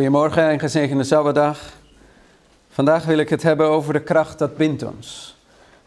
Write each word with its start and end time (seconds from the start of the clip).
Goedemorgen 0.00 0.48
en 0.48 0.58
gezegende 0.58 1.04
Sabbatdag. 1.04 1.58
Vandaag 2.70 3.04
wil 3.04 3.18
ik 3.18 3.28
het 3.28 3.42
hebben 3.42 3.66
over 3.66 3.92
de 3.92 4.02
kracht 4.02 4.38
dat 4.38 4.56
bindt 4.56 4.82
ons. 4.82 5.36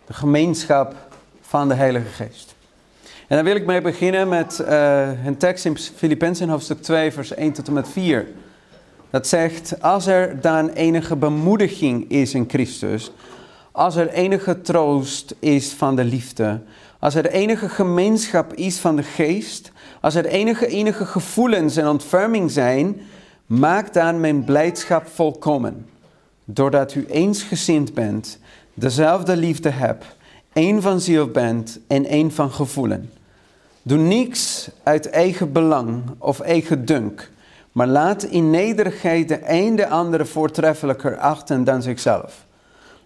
De 0.05 0.13
gemeenschap 0.13 0.95
van 1.41 1.67
de 1.67 1.73
Heilige 1.73 2.23
Geest. 2.23 2.55
En 3.27 3.35
dan 3.35 3.45
wil 3.45 3.55
ik 3.55 3.65
mee 3.65 3.81
beginnen 3.81 4.29
met 4.29 4.63
uh, 4.69 5.25
een 5.25 5.37
tekst 5.37 5.65
in 5.65 5.77
Filippenzen 5.77 6.49
hoofdstuk 6.49 6.81
2 6.81 7.11
vers 7.11 7.33
1 7.33 7.53
tot 7.53 7.67
en 7.67 7.73
met 7.73 7.89
4. 7.89 8.27
Dat 9.09 9.27
zegt, 9.27 9.81
als 9.81 10.05
er 10.05 10.41
dan 10.41 10.69
enige 10.69 11.15
bemoediging 11.15 12.09
is 12.09 12.33
in 12.33 12.45
Christus, 12.49 13.11
als 13.71 13.95
er 13.95 14.09
enige 14.09 14.61
troost 14.61 15.35
is 15.39 15.71
van 15.71 15.95
de 15.95 16.03
liefde, 16.03 16.61
als 16.99 17.15
er 17.15 17.25
enige 17.25 17.69
gemeenschap 17.69 18.53
is 18.53 18.79
van 18.79 18.95
de 18.95 19.03
geest, 19.03 19.71
als 20.01 20.15
er 20.15 20.25
enige, 20.25 20.67
enige 20.67 21.05
gevoelens 21.05 21.77
en 21.77 21.87
ontferming 21.87 22.51
zijn, 22.51 23.01
maak 23.45 23.93
dan 23.93 24.19
mijn 24.19 24.43
blijdschap 24.43 25.07
volkomen. 25.07 25.85
Doordat 26.45 26.95
u 26.95 27.05
eensgezind 27.05 27.93
bent, 27.93 28.39
dezelfde 28.73 29.37
liefde 29.37 29.69
hebt, 29.69 30.05
één 30.53 30.81
van 30.81 30.99
ziel 30.99 31.27
bent 31.27 31.79
en 31.87 32.05
één 32.05 32.31
van 32.31 32.51
gevoelen. 32.51 33.11
Doe 33.81 33.97
niets 33.97 34.69
uit 34.83 35.09
eigen 35.09 35.51
belang 35.51 36.01
of 36.17 36.39
eigen 36.39 36.85
dunk, 36.85 37.31
maar 37.71 37.87
laat 37.87 38.23
in 38.23 38.49
nederigheid 38.49 39.27
de 39.27 39.39
een 39.47 39.75
de 39.75 39.87
andere 39.87 40.25
voortreffelijker 40.25 41.17
achten 41.17 41.63
dan 41.63 41.81
zichzelf. 41.81 42.45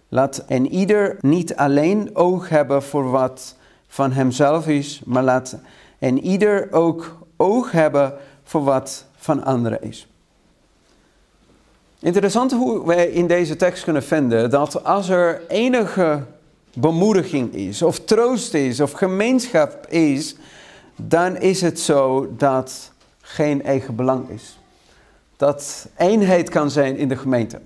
Laat 0.08 0.44
en 0.46 0.72
ieder 0.72 1.16
niet 1.20 1.56
alleen 1.56 2.16
oog 2.16 2.48
hebben 2.48 2.82
voor 2.82 3.10
wat 3.10 3.56
van 3.88 4.12
hemzelf 4.12 4.68
is, 4.68 5.00
maar 5.04 5.22
laat 5.22 5.56
en 5.98 6.24
ieder 6.24 6.72
ook 6.72 7.18
oog 7.36 7.70
hebben 7.70 8.14
voor 8.42 8.64
wat 8.64 9.06
van 9.16 9.44
anderen 9.44 9.82
is. 9.82 10.08
Interessant 12.00 12.52
hoe 12.52 12.86
wij 12.86 13.06
in 13.06 13.26
deze 13.26 13.56
tekst 13.56 13.84
kunnen 13.84 14.02
vinden 14.02 14.50
dat 14.50 14.84
als 14.84 15.08
er 15.08 15.46
enige 15.48 16.24
bemoediging 16.74 17.54
is, 17.54 17.82
of 17.82 18.00
troost 18.00 18.54
is, 18.54 18.80
of 18.80 18.92
gemeenschap 18.92 19.86
is, 19.86 20.36
dan 20.96 21.36
is 21.36 21.60
het 21.60 21.80
zo 21.80 22.32
dat 22.36 22.92
geen 23.20 23.62
eigen 23.62 23.96
belang 23.96 24.28
is. 24.28 24.58
Dat 25.36 25.88
eenheid 25.96 26.48
kan 26.48 26.70
zijn 26.70 26.96
in 26.96 27.08
de 27.08 27.16
gemeente. 27.16 27.60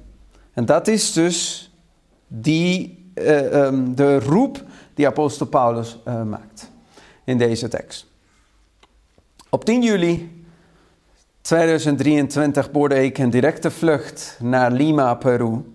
En 0.53 0.65
dat 0.65 0.89
is 0.89 1.13
dus 1.13 1.71
die, 2.27 3.05
uh, 3.15 3.65
um, 3.65 3.95
de 3.95 4.19
roep 4.19 4.65
die 4.95 5.07
apostel 5.07 5.47
Paulus 5.47 5.99
uh, 6.09 6.23
maakt 6.23 6.71
in 7.25 7.39
deze 7.39 7.69
tekst. 7.69 8.07
Op 9.49 9.65
10 9.65 9.83
juli 9.83 10.42
2023 11.43 12.71
boorde 12.71 13.05
ik 13.05 13.19
een 13.19 13.31
directe 13.31 13.71
vlucht 13.71 14.37
naar 14.41 14.71
Lima, 14.71 15.15
Peru, 15.15 15.75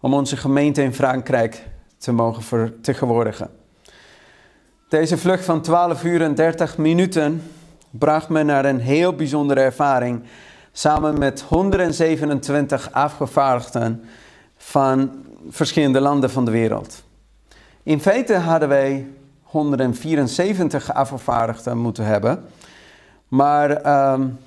om 0.00 0.14
onze 0.14 0.36
gemeente 0.36 0.82
in 0.82 0.94
Frankrijk 0.94 1.66
te 1.98 2.12
mogen 2.12 2.42
vertegenwoordigen. 2.42 3.50
Deze 4.88 5.18
vlucht 5.18 5.44
van 5.44 5.60
12 5.60 6.04
uur 6.04 6.22
en 6.22 6.34
30 6.34 6.78
minuten 6.78 7.42
bracht 7.90 8.28
me 8.28 8.42
naar 8.42 8.64
een 8.64 8.80
heel 8.80 9.14
bijzondere 9.14 9.60
ervaring 9.60 10.22
samen 10.72 11.18
met 11.18 11.40
127 11.40 12.92
afgevaardigden 12.92 14.04
van 14.56 15.10
verschillende 15.48 16.00
landen 16.00 16.30
van 16.30 16.44
de 16.44 16.50
wereld. 16.50 17.04
In 17.82 18.00
feite 18.00 18.34
hadden 18.34 18.68
wij 18.68 19.06
174 19.42 20.94
afgevaardigden 20.94 21.78
moeten 21.78 22.04
hebben, 22.04 22.44
maar 23.28 24.10
um, 24.12 24.38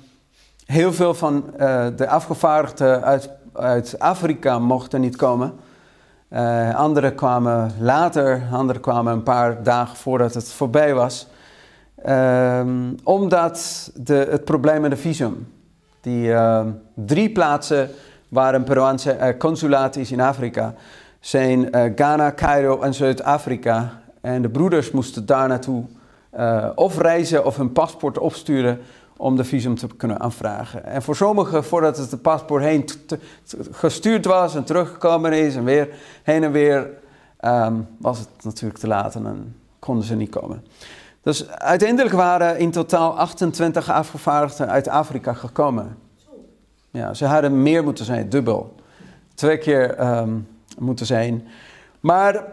heel 0.68 0.92
veel 0.92 1.14
van 1.14 1.44
uh, 1.60 1.86
de 1.96 2.08
afgevaardigden 2.08 3.02
uit, 3.02 3.30
uit 3.52 3.98
Afrika 3.98 4.58
mochten 4.58 5.00
niet 5.00 5.16
komen. 5.16 5.52
Uh, 6.30 6.74
anderen 6.74 7.14
kwamen 7.14 7.72
later, 7.80 8.42
anderen 8.52 8.82
kwamen 8.82 9.12
een 9.12 9.22
paar 9.22 9.62
dagen 9.62 9.96
voordat 9.96 10.34
het 10.34 10.52
voorbij 10.52 10.94
was. 10.94 11.26
Um, 12.08 12.94
omdat 13.04 13.90
de, 13.94 14.26
het 14.30 14.44
probleem 14.44 14.80
met 14.80 14.90
de 14.90 14.96
visum. 14.96 15.52
Die 16.00 16.28
uh, 16.28 16.66
drie 16.94 17.30
plaatsen 17.30 17.90
waar 18.28 18.54
een 18.54 18.64
Peruaanse 18.64 19.16
uh, 19.16 19.38
consulaat 19.38 19.96
is 19.96 20.12
in 20.12 20.20
Afrika 20.20 20.74
zijn 21.20 21.68
Ghana, 21.94 22.32
Cairo 22.32 22.80
en 22.80 22.94
Zuid-Afrika. 22.94 24.00
En 24.20 24.42
de 24.42 24.48
broeders 24.48 24.90
moesten 24.90 25.26
daar 25.26 25.48
naartoe 25.48 25.84
of 26.74 26.98
reizen 26.98 27.44
of 27.44 27.56
hun 27.56 27.72
paspoort 27.72 28.18
opsturen 28.18 28.80
om 29.18 29.36
de 29.36 29.44
visum 29.44 29.74
te 29.74 29.86
kunnen 29.96 30.20
aanvragen. 30.20 30.84
En 30.84 31.02
voor 31.02 31.16
sommigen, 31.16 31.64
voordat 31.64 31.96
het 31.96 32.10
de 32.10 32.16
paspoort 32.16 32.62
heen 32.62 32.84
gestuurd 33.70 34.24
was 34.24 34.54
en 34.54 34.64
teruggekomen 34.64 35.32
is 35.32 35.56
en 35.56 35.64
weer 35.64 35.88
heen 36.22 36.44
en 36.44 36.52
weer, 36.52 36.90
um, 37.40 37.86
was 37.98 38.18
het 38.18 38.28
natuurlijk 38.42 38.80
te 38.80 38.86
laat 38.86 39.14
en 39.14 39.22
dan 39.22 39.52
konden 39.78 40.04
ze 40.04 40.16
niet 40.16 40.30
komen. 40.30 40.64
Dus 41.22 41.48
uiteindelijk 41.48 42.14
waren 42.14 42.58
in 42.58 42.70
totaal 42.70 43.18
28 43.18 43.90
afgevaardigden 43.90 44.68
uit 44.68 44.88
Afrika 44.88 45.32
gekomen. 45.32 45.96
Ja, 46.90 47.14
ze 47.14 47.24
hadden 47.24 47.62
meer 47.62 47.84
moeten 47.84 48.04
zijn, 48.04 48.28
dubbel. 48.28 48.74
Twee 49.34 49.58
keer 49.58 50.16
um, 50.18 50.48
moeten 50.78 51.06
zijn. 51.06 51.48
Maar 52.00 52.44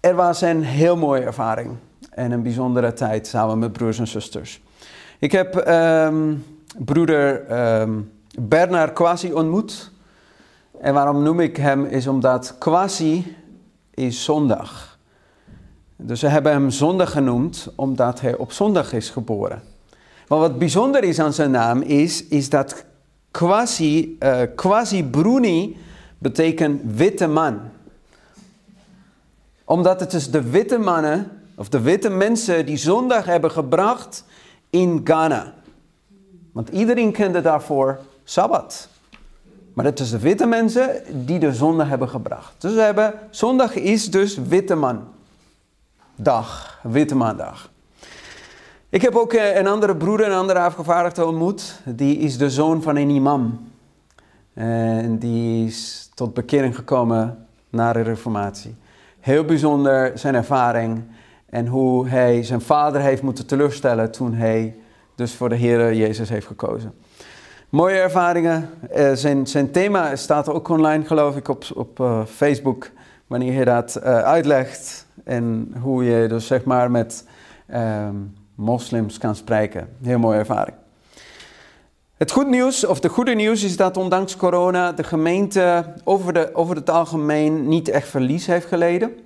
er 0.00 0.14
was 0.14 0.40
een 0.40 0.62
heel 0.62 0.96
mooie 0.96 1.22
ervaring 1.22 1.76
en 2.10 2.30
een 2.30 2.42
bijzondere 2.42 2.92
tijd 2.92 3.26
samen 3.26 3.58
met 3.58 3.72
broers 3.72 3.98
en 3.98 4.08
zusters. 4.08 4.60
Ik 5.20 5.32
heb 5.32 5.68
um, 5.68 6.44
broeder 6.76 7.50
um, 7.80 8.12
Bernard 8.40 8.92
Quasi 8.92 9.32
ontmoet. 9.32 9.90
En 10.80 10.94
waarom 10.94 11.22
noem 11.22 11.40
ik 11.40 11.56
hem 11.56 11.84
is 11.84 12.06
omdat 12.06 12.54
Quasi 12.58 13.36
is 13.90 14.24
zondag. 14.24 14.98
Dus 15.96 16.20
ze 16.20 16.26
hebben 16.26 16.52
hem 16.52 16.70
zondag 16.70 17.10
genoemd 17.10 17.68
omdat 17.74 18.20
hij 18.20 18.36
op 18.36 18.52
zondag 18.52 18.92
is 18.92 19.10
geboren. 19.10 19.62
Maar 20.28 20.38
wat 20.38 20.58
bijzonder 20.58 21.04
is 21.04 21.18
aan 21.18 21.32
zijn 21.32 21.50
naam 21.50 21.82
is, 21.82 22.26
is 22.26 22.48
dat 22.48 22.84
Quasi, 23.30 24.16
uh, 24.20 24.40
Quasi 24.54 25.04
Bruni 25.04 25.76
betekent 26.18 26.80
witte 26.84 27.26
man. 27.26 27.60
Omdat 29.64 30.00
het 30.00 30.12
is 30.12 30.30
de 30.30 30.50
witte 30.50 30.78
mannen, 30.78 31.30
of 31.54 31.68
de 31.68 31.80
witte 31.80 32.10
mensen 32.10 32.66
die 32.66 32.76
zondag 32.76 33.24
hebben 33.24 33.50
gebracht 33.50 34.24
in 34.70 35.00
Ghana. 35.04 35.52
Want 36.52 36.68
iedereen 36.68 37.12
kende 37.12 37.40
daarvoor 37.40 37.98
Sabbat. 38.24 38.88
Maar 39.72 39.84
het 39.84 40.00
is 40.00 40.10
de 40.10 40.18
witte 40.18 40.46
mensen 40.46 41.02
die 41.26 41.38
de 41.38 41.54
zondag 41.54 41.88
hebben 41.88 42.08
gebracht. 42.08 42.54
Dus 42.58 42.74
we 42.74 42.80
hebben, 42.80 43.14
zondag 43.30 43.74
is 43.74 44.10
dus 44.10 44.36
witte 44.36 44.74
man. 44.74 45.04
Dag, 46.14 46.78
witte 46.82 47.14
maandag. 47.14 47.70
Ik 48.88 49.02
heb 49.02 49.14
ook 49.14 49.32
eh, 49.32 49.56
een 49.56 49.66
andere 49.66 49.96
broeder, 49.96 50.26
een 50.26 50.36
andere 50.38 50.58
afgevaardigde 50.58 51.26
ontmoet. 51.26 51.80
Die 51.84 52.18
is 52.18 52.38
de 52.38 52.50
zoon 52.50 52.82
van 52.82 52.96
een 52.96 53.10
imam. 53.10 53.70
En 54.54 55.18
die 55.18 55.66
is 55.66 56.10
tot 56.14 56.34
bekering 56.34 56.76
gekomen 56.76 57.46
na 57.70 57.92
de 57.92 58.00
reformatie. 58.00 58.74
Heel 59.20 59.44
bijzonder 59.44 60.18
zijn 60.18 60.34
ervaring. 60.34 61.02
En 61.50 61.66
hoe 61.66 62.08
hij 62.08 62.42
zijn 62.42 62.60
vader 62.60 63.00
heeft 63.00 63.22
moeten 63.22 63.46
teleurstellen 63.46 64.10
toen 64.10 64.34
hij 64.34 64.76
dus 65.14 65.34
voor 65.34 65.48
de 65.48 65.54
Heer 65.54 65.94
Jezus 65.94 66.28
heeft 66.28 66.46
gekozen. 66.46 66.94
Mooie 67.68 67.98
ervaringen. 67.98 68.70
Uh, 68.96 69.12
zijn, 69.12 69.46
zijn 69.46 69.70
thema 69.70 70.16
staat 70.16 70.48
ook 70.48 70.68
online, 70.68 71.04
geloof 71.04 71.36
ik, 71.36 71.48
op, 71.48 71.64
op 71.74 72.00
uh, 72.00 72.24
Facebook. 72.24 72.90
Wanneer 73.26 73.52
je 73.52 73.64
dat 73.64 73.96
uh, 73.96 74.04
uitlegt. 74.18 75.06
En 75.24 75.74
hoe 75.80 76.04
je 76.04 76.28
dus 76.28 76.46
zeg 76.46 76.64
maar 76.64 76.90
met 76.90 77.24
ehm, 77.66 78.14
moslims 78.54 79.18
kan 79.18 79.34
spreken. 79.34 79.88
Heel 80.02 80.18
mooie 80.18 80.38
ervaring. 80.38 80.76
Het 82.16 82.30
goed 82.30 82.48
nieuws, 82.48 82.86
of 82.86 83.00
de 83.00 83.08
goede 83.08 83.34
nieuws, 83.34 83.62
is 83.62 83.76
dat 83.76 83.96
ondanks 83.96 84.36
corona 84.36 84.92
de 84.92 85.04
gemeente 85.04 85.94
over, 86.04 86.32
de, 86.32 86.54
over 86.54 86.76
het 86.76 86.90
algemeen 86.90 87.68
niet 87.68 87.88
echt 87.88 88.08
verlies 88.08 88.46
heeft 88.46 88.66
geleden. 88.66 89.16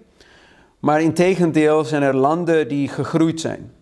Maar 0.82 1.02
in 1.02 1.12
tegendeel 1.12 1.84
zijn 1.84 2.02
er 2.02 2.16
landen 2.16 2.68
die 2.68 2.88
gegroeid 2.88 3.40
zijn. 3.40 3.72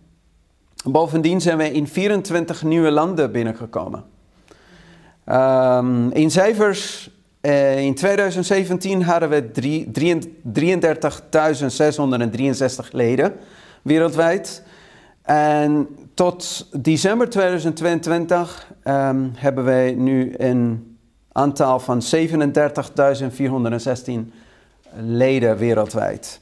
Bovendien 0.83 1.41
zijn 1.41 1.57
wij 1.57 1.71
in 1.71 1.87
24 1.87 2.63
nieuwe 2.63 2.91
landen 2.91 3.31
binnengekomen. 3.31 4.03
Um, 5.25 6.11
in 6.11 6.31
cijfers, 6.31 7.09
uh, 7.41 7.79
in 7.79 7.95
2017 7.95 9.03
hadden 9.03 9.29
we 9.29 9.51
33.663 12.85 12.91
leden 12.91 13.33
wereldwijd. 13.81 14.63
En 15.21 15.87
tot 16.13 16.67
december 16.81 17.29
2022 17.29 18.71
um, 18.83 19.31
hebben 19.35 19.63
wij 19.63 19.93
nu 19.93 20.33
een 20.37 20.95
aantal 21.31 21.79
van 21.79 22.01
37.416 22.15 24.11
leden 24.95 25.57
wereldwijd. 25.57 26.41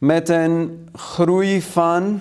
Met 0.00 0.28
een 0.28 0.88
groei 0.94 1.62
van 1.62 2.20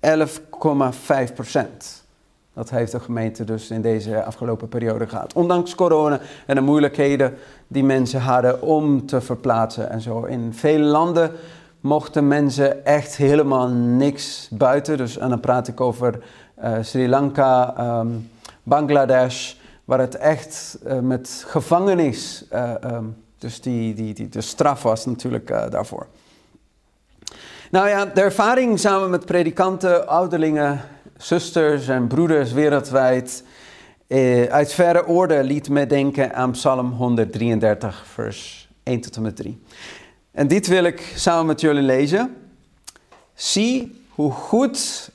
11,5 0.00 1.34
procent. 1.34 2.04
Dat 2.52 2.70
heeft 2.70 2.92
de 2.92 3.00
gemeente 3.00 3.44
dus 3.44 3.70
in 3.70 3.82
deze 3.82 4.24
afgelopen 4.24 4.68
periode 4.68 5.06
gehad. 5.06 5.32
Ondanks 5.32 5.74
corona 5.74 6.20
en 6.46 6.54
de 6.54 6.60
moeilijkheden 6.60 7.34
die 7.68 7.84
mensen 7.84 8.20
hadden 8.20 8.62
om 8.62 9.06
te 9.06 9.20
verplaatsen 9.20 9.90
en 9.90 10.00
zo. 10.00 10.24
In 10.24 10.54
vele 10.54 10.84
landen 10.84 11.30
mochten 11.80 12.28
mensen 12.28 12.84
echt 12.84 13.16
helemaal 13.16 13.68
niks 13.68 14.48
buiten. 14.50 14.96
Dus, 14.96 15.18
en 15.18 15.28
dan 15.28 15.40
praat 15.40 15.68
ik 15.68 15.80
over 15.80 16.22
uh, 16.64 16.76
Sri 16.80 17.08
Lanka, 17.08 17.74
um, 18.00 18.30
Bangladesh, 18.62 19.54
waar 19.84 20.00
het 20.00 20.16
echt 20.16 20.78
uh, 20.86 20.98
met 20.98 21.44
gevangenis, 21.46 22.44
uh, 22.52 22.70
um, 22.84 23.16
dus 23.38 23.60
die, 23.60 23.94
die, 23.94 24.14
die, 24.14 24.28
de 24.28 24.40
straf 24.40 24.82
was 24.82 25.06
natuurlijk 25.06 25.48
daarvoor. 25.70 26.06
Nou 27.70 27.88
ja, 27.88 28.04
de 28.04 28.20
ervaring 28.20 28.78
samen 28.78 29.10
met 29.10 29.26
predikanten, 29.26 30.08
ouderlingen, 30.08 30.80
zusters 31.16 31.88
en 31.88 32.06
broeders 32.06 32.52
wereldwijd 32.52 33.44
uit 34.50 34.72
verre 34.72 35.06
orde 35.06 35.44
liet 35.44 35.68
me 35.68 35.86
denken 35.86 36.34
aan 36.34 36.50
Psalm 36.50 36.90
133, 36.90 38.06
vers 38.06 38.68
1 38.82 39.00
tot 39.00 39.16
en 39.16 39.22
met 39.22 39.36
3. 39.36 39.62
En 40.30 40.48
dit 40.48 40.66
wil 40.66 40.84
ik 40.84 41.12
samen 41.14 41.46
met 41.46 41.60
jullie 41.60 41.82
lezen. 41.82 42.36
Zie 43.34 44.04
hoe 44.08 44.32
goed 44.32 45.10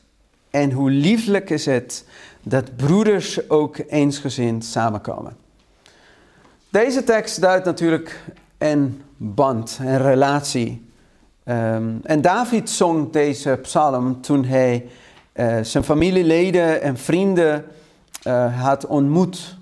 en 0.49 0.71
hoe 0.71 0.89
lieflijk 0.89 1.49
is 1.49 1.65
het 1.65 2.05
dat 2.43 2.75
broeders 2.75 3.49
ook 3.49 3.77
eensgezind 3.87 4.65
samenkomen. 4.65 5.37
Deze 6.69 7.03
tekst 7.03 7.41
duidt 7.41 7.65
natuurlijk 7.65 8.19
een 8.57 9.01
band, 9.17 9.77
een 9.81 10.01
relatie. 10.01 10.89
Um, 11.51 11.99
en 12.03 12.21
David 12.21 12.69
zong 12.69 13.11
deze 13.11 13.59
psalm 13.61 14.21
toen 14.21 14.45
hij 14.45 14.87
uh, 15.33 15.59
zijn 15.61 15.83
familieleden 15.83 16.81
en 16.81 16.97
vrienden 16.97 17.65
uh, 18.27 18.61
had 18.63 18.85
ontmoet. 18.85 19.57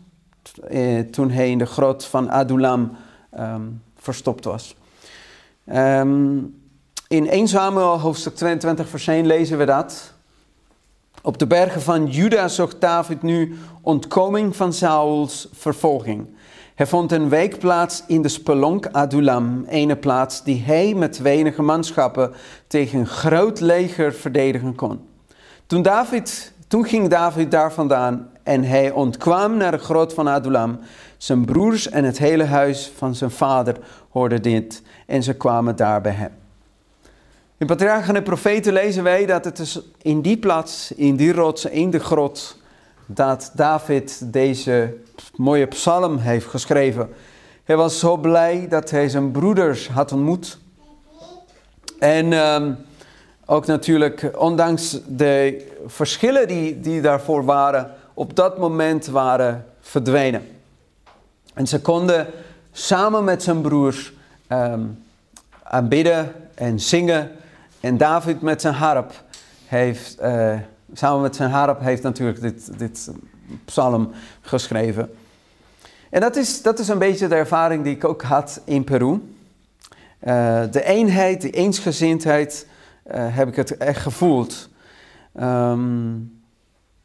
Uh, 0.71 0.99
toen 0.99 1.31
hij 1.31 1.49
in 1.49 1.57
de 1.57 1.65
grot 1.65 2.05
van 2.05 2.29
Adulam 2.29 2.97
um, 3.39 3.81
verstopt 3.97 4.45
was. 4.45 4.75
Um, 5.73 6.61
in 7.07 7.29
1 7.29 7.47
Samuel 7.47 7.99
hoofdstuk 7.99 8.35
22 8.35 8.89
vers 8.89 9.07
1 9.07 9.25
lezen 9.25 9.57
we 9.57 9.65
dat. 9.65 10.13
Op 11.21 11.37
de 11.37 11.47
bergen 11.47 11.81
van 11.81 12.07
Juda 12.07 12.47
zocht 12.47 12.81
David 12.81 13.21
nu 13.21 13.57
ontkoming 13.81 14.55
van 14.55 14.73
Sauls 14.73 15.47
vervolging. 15.53 16.27
Hij 16.79 16.87
vond 16.87 17.11
een 17.11 17.29
weekplaats 17.29 18.03
in 18.07 18.21
de 18.21 18.27
spelonk 18.27 18.87
Adulam, 18.91 19.65
ene 19.67 19.95
plaats 19.95 20.43
die 20.43 20.63
hij 20.63 20.93
met 20.93 21.17
wenige 21.17 21.61
manschappen 21.61 22.31
tegen 22.67 22.99
een 22.99 23.07
groot 23.07 23.59
leger 23.59 24.13
verdedigen 24.13 24.75
kon. 24.75 24.99
Toen, 25.65 25.81
David, 25.81 26.53
toen 26.67 26.85
ging 26.85 27.07
David 27.07 27.51
daar 27.51 27.73
vandaan 27.73 28.29
en 28.43 28.63
hij 28.63 28.91
ontkwam 28.91 29.57
naar 29.57 29.71
de 29.71 29.77
grot 29.77 30.13
van 30.13 30.27
Adulam. 30.27 30.79
Zijn 31.17 31.45
broers 31.45 31.89
en 31.89 32.03
het 32.03 32.17
hele 32.17 32.45
huis 32.45 32.91
van 32.95 33.15
zijn 33.15 33.31
vader 33.31 33.75
hoorden 34.09 34.41
dit 34.41 34.81
en 35.05 35.23
ze 35.23 35.33
kwamen 35.33 35.75
daar 35.75 36.01
bij 36.01 36.11
hem. 36.11 36.31
In 37.57 37.67
Patriarchen 37.67 38.15
en 38.15 38.23
Profeten 38.23 38.73
lezen 38.73 39.03
wij 39.03 39.25
dat 39.25 39.45
het 39.45 39.59
is 39.59 39.81
in 40.01 40.21
die 40.21 40.37
plaats, 40.37 40.91
in 40.91 41.15
die 41.15 41.33
rots, 41.33 41.65
in 41.65 41.89
de 41.89 41.99
grot, 41.99 42.58
dat 43.11 43.51
David 43.53 44.33
deze 44.33 44.97
mooie 45.35 45.65
psalm 45.65 46.17
heeft 46.17 46.45
geschreven. 46.45 47.09
Hij 47.63 47.75
was 47.75 47.99
zo 47.99 48.17
blij 48.17 48.67
dat 48.67 48.89
hij 48.89 49.09
zijn 49.09 49.31
broeders 49.31 49.87
had 49.87 50.11
ontmoet. 50.11 50.57
En 51.99 52.33
um, 52.33 52.77
ook 53.45 53.65
natuurlijk, 53.65 54.31
ondanks 54.37 54.99
de 55.07 55.65
verschillen 55.85 56.47
die, 56.47 56.79
die 56.79 57.01
daarvoor 57.01 57.45
waren, 57.45 57.91
op 58.13 58.35
dat 58.35 58.57
moment 58.57 59.05
waren 59.05 59.65
verdwenen. 59.81 60.47
En 61.53 61.67
ze 61.67 61.81
konden 61.81 62.27
samen 62.71 63.23
met 63.23 63.43
zijn 63.43 63.61
broers 63.61 64.13
um, 64.49 65.03
aanbidden 65.63 66.33
en 66.55 66.79
zingen. 66.79 67.31
En 67.79 67.97
David 67.97 68.41
met 68.41 68.61
zijn 68.61 68.73
harp 68.73 69.23
heeft, 69.65 70.21
uh, 70.21 70.53
samen 70.93 71.21
met 71.21 71.35
zijn 71.35 71.49
harp 71.49 71.79
heeft 71.79 72.03
natuurlijk 72.03 72.41
dit, 72.41 72.79
dit 72.79 73.11
psalm 73.65 74.11
geschreven. 74.41 75.11
En 76.09 76.21
dat 76.21 76.35
is, 76.35 76.61
dat 76.61 76.79
is 76.79 76.87
een 76.87 76.97
beetje 76.97 77.27
de 77.27 77.35
ervaring 77.35 77.83
die 77.83 77.95
ik 77.95 78.05
ook 78.05 78.21
had 78.21 78.61
in 78.65 78.83
Peru. 78.83 79.21
Uh, 80.23 80.61
de 80.71 80.83
eenheid, 80.83 81.41
de 81.41 81.49
eensgezindheid, 81.49 82.67
uh, 83.07 83.13
heb 83.35 83.47
ik 83.47 83.55
het 83.55 83.77
echt 83.77 84.01
gevoeld. 84.01 84.69
Um, 85.41 86.37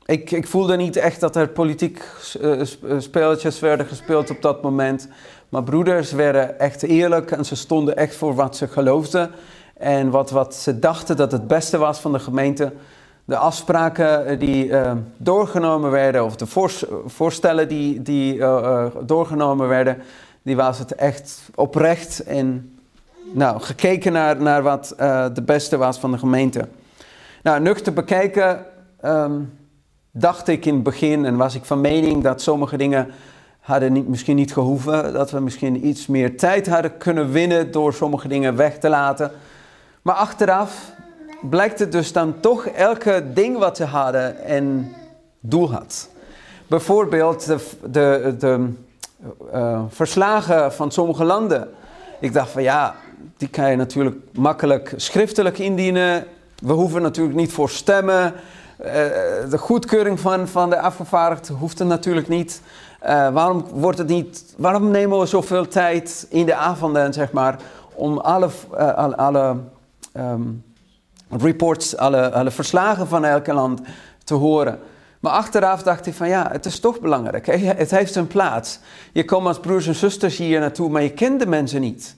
ik, 0.05 0.31
ik 0.31 0.47
voelde 0.47 0.77
niet 0.77 0.97
echt 0.97 1.21
dat 1.21 1.37
er 1.37 1.49
politiek 1.49 2.03
spelletjes 2.99 3.61
werden 3.61 3.87
gespeeld 3.87 4.31
op 4.31 4.43
dat 4.43 4.63
moment. 4.63 5.09
Maar 5.49 5.63
broeders 5.63 6.13
werden 6.13 6.59
echt 6.59 6.83
eerlijk 6.83 7.31
en 7.31 7.45
ze 7.45 7.57
stonden 7.57 7.97
echt 7.97 8.17
voor 8.17 8.35
wat 8.35 8.57
ze 8.57 8.69
geloofden. 8.69 9.31
En 9.77 10.11
wat, 10.11 10.31
wat 10.31 10.55
ze 10.55 10.79
dachten 10.79 11.17
dat 11.17 11.33
het 11.33 11.47
beste 11.47 11.79
was 11.79 11.99
van 11.99 12.13
de 12.13 12.19
gemeente. 12.19 12.73
De 13.25 13.37
afspraken 13.37 14.39
die 14.39 14.67
uh, 14.67 14.93
doorgenomen 15.17 15.91
werden, 15.91 16.25
of 16.25 16.37
de 16.37 16.47
voorstellen 17.07 17.69
die, 17.69 18.03
die 18.03 18.35
uh, 18.35 18.87
doorgenomen 19.01 19.69
werden, 19.69 20.03
die 20.43 20.57
was 20.57 20.79
het 20.79 20.95
echt 20.95 21.43
oprecht 21.55 22.21
en 22.21 22.77
nou, 23.33 23.61
gekeken 23.61 24.13
naar, 24.13 24.43
naar 24.43 24.63
wat 24.63 24.95
de 25.35 25.43
beste 25.43 25.77
was 25.77 25.99
van 25.99 26.11
de 26.11 26.19
gemeente. 26.19 26.69
Nou, 27.43 27.61
nuchter 27.61 27.93
bekijken, 27.93 28.67
um, 29.05 29.53
dacht 30.11 30.49
ik 30.49 30.67
in 30.67 30.75
het 30.75 30.83
begin 30.83 31.25
en 31.25 31.37
was 31.37 31.55
ik 31.55 31.65
van 31.65 31.81
mening 31.81 32.23
dat 32.23 32.43
sommige 32.43 32.77
dingen 32.77 33.09
hadden 33.61 33.93
niet, 33.93 34.09
misschien 34.09 34.37
niet 34.37 34.53
gehoeven. 34.53 35.13
Dat 35.13 35.31
we 35.31 35.41
misschien 35.41 35.87
iets 35.87 36.07
meer 36.07 36.37
tijd 36.37 36.69
hadden 36.69 36.97
kunnen 36.97 37.31
winnen 37.31 37.71
door 37.71 37.93
sommige 37.93 38.29
dingen 38.29 38.57
weg 38.57 38.79
te 38.79 38.89
laten. 38.89 39.31
Maar 40.03 40.15
achteraf 40.15 40.93
blijkt 41.49 41.79
het 41.79 41.93
dus 41.93 42.13
dan 42.13 42.41
toch 42.41 42.67
elke 42.67 43.25
ding 43.35 43.59
wat 43.59 43.77
ze 43.77 43.85
hadden 43.85 44.55
een 44.57 44.95
doel 45.41 45.73
had. 45.73 46.09
Bijvoorbeeld 46.67 47.47
de, 47.47 47.59
de, 47.91 48.35
de 48.39 48.69
uh, 49.55 49.83
verslagen 49.89 50.73
van 50.73 50.91
sommige 50.91 51.25
landen. 51.25 51.69
Ik 52.21 52.33
dacht 52.33 52.51
van 52.51 52.63
ja, 52.63 52.95
die 53.37 53.49
kan 53.49 53.71
je 53.71 53.77
natuurlijk 53.77 54.17
makkelijk 54.33 54.93
schriftelijk 54.97 55.59
indienen. 55.59 56.25
We 56.59 56.73
hoeven 56.73 57.03
natuurlijk 57.03 57.37
niet 57.37 57.53
voor 57.53 57.71
stemmen. 57.71 58.33
Uh, 58.81 58.91
de 59.51 59.59
goedkeuring 59.59 60.21
van, 60.21 60.49
van 60.49 60.71
de 60.71 60.81
afgevaardigden 60.81 61.57
hoeft 61.57 61.81
er 61.81 61.87
natuurlijk 61.87 62.29
niet. 62.29 62.61
Uh, 63.03 63.33
waarom, 63.33 63.65
wordt 63.73 63.99
het 63.99 64.09
niet, 64.09 64.55
waarom 64.57 64.91
nemen 64.91 65.19
we 65.19 65.27
zoveel 65.27 65.69
tijd 65.69 66.27
in 66.29 66.47
de 66.47 66.55
avonden, 66.55 67.13
zeg 67.13 67.33
maar, 67.33 67.59
om 67.95 68.19
alle, 68.19 68.49
alle, 69.17 69.57
um, 70.17 70.65
reports, 71.37 71.97
alle, 71.97 72.31
alle 72.33 72.51
verslagen 72.51 73.07
van 73.07 73.25
elk 73.25 73.47
land 73.47 73.81
te 74.25 74.35
horen? 74.35 74.79
Maar 75.21 75.33
achteraf 75.33 75.83
dacht 75.83 76.07
ik 76.07 76.15
van 76.15 76.29
ja, 76.29 76.49
het 76.53 76.67
is 76.67 76.81
toch 76.81 77.01
belangrijk. 77.01 77.47
Hè? 77.47 77.57
Het 77.57 77.91
heeft 77.91 78.15
een 78.15 78.27
plaats. 78.27 78.79
Je 79.13 79.25
komt 79.25 79.47
als 79.47 79.61
broers 79.61 79.87
en 79.87 79.95
zusters 79.95 80.37
hier 80.37 80.61
naartoe, 80.61 80.89
maar 80.89 81.03
je 81.03 81.13
kent 81.13 81.41
de 81.41 81.47
mensen 81.47 81.81
niet. 81.81 82.17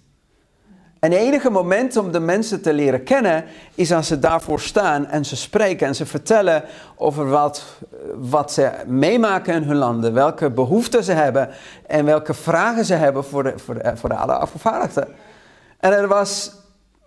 En 0.99 1.13
het 1.13 1.21
enige 1.21 1.51
moment 1.51 1.97
om 1.97 2.13
de 2.13 2.21
mensen 2.21 2.63
te 2.63 2.73
leren 2.73 3.03
kennen 3.03 3.45
is 3.75 3.93
als 3.93 4.07
ze 4.07 4.19
daarvoor 4.19 4.61
staan 4.61 5.07
en 5.07 5.25
ze 5.25 5.37
spreken 5.37 5.87
en 5.87 5.95
ze 5.95 6.07
vertellen 6.07 6.65
over 6.97 7.29
wat, 7.29 7.65
wat 8.15 8.53
ze 8.53 8.71
meemaken 8.87 9.55
in 9.55 9.63
hun 9.63 9.77
landen, 9.77 10.13
welke 10.13 10.51
behoeften 10.51 11.05
ze 11.05 11.13
hebben 11.13 11.49
en 11.87 12.05
welke 12.05 12.35
vragen 12.35 12.85
ze 12.85 12.95
hebben 12.95 13.25
voor, 13.25 13.43
de, 13.43 13.53
voor, 13.57 13.75
de, 13.75 13.97
voor 13.97 14.09
de 14.09 14.15
alle 14.15 14.33
afgevaardigden. 14.33 15.09
En 15.79 15.93
er 15.93 16.09
was, 16.09 16.53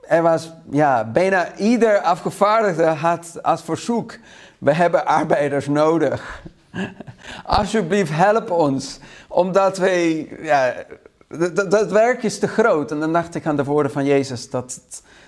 er 0.09 0.21
was 0.21 0.53
ja, 0.69 1.05
bijna 1.05 1.55
ieder 1.55 1.99
afgevaardigde 1.99 2.85
had 2.85 3.39
als 3.41 3.61
verzoek, 3.61 4.17
we 4.57 4.73
hebben 4.73 5.05
arbeiders 5.05 5.67
nodig. 5.67 6.41
Alsjeblieft, 7.45 8.11
help 8.11 8.51
ons, 8.51 8.99
omdat 9.27 9.77
wij 9.77 10.29
ja, 10.41 10.73
dat, 11.69 11.91
werk 11.91 12.23
is 12.23 12.39
te 12.39 12.47
groot. 12.47 12.91
En 12.91 12.99
dan 12.99 13.13
dacht 13.13 13.35
ik 13.35 13.45
aan 13.45 13.55
de 13.55 13.63
woorden 13.63 13.91
van 13.91 14.05
Jezus, 14.05 14.49
dat, 14.49 14.81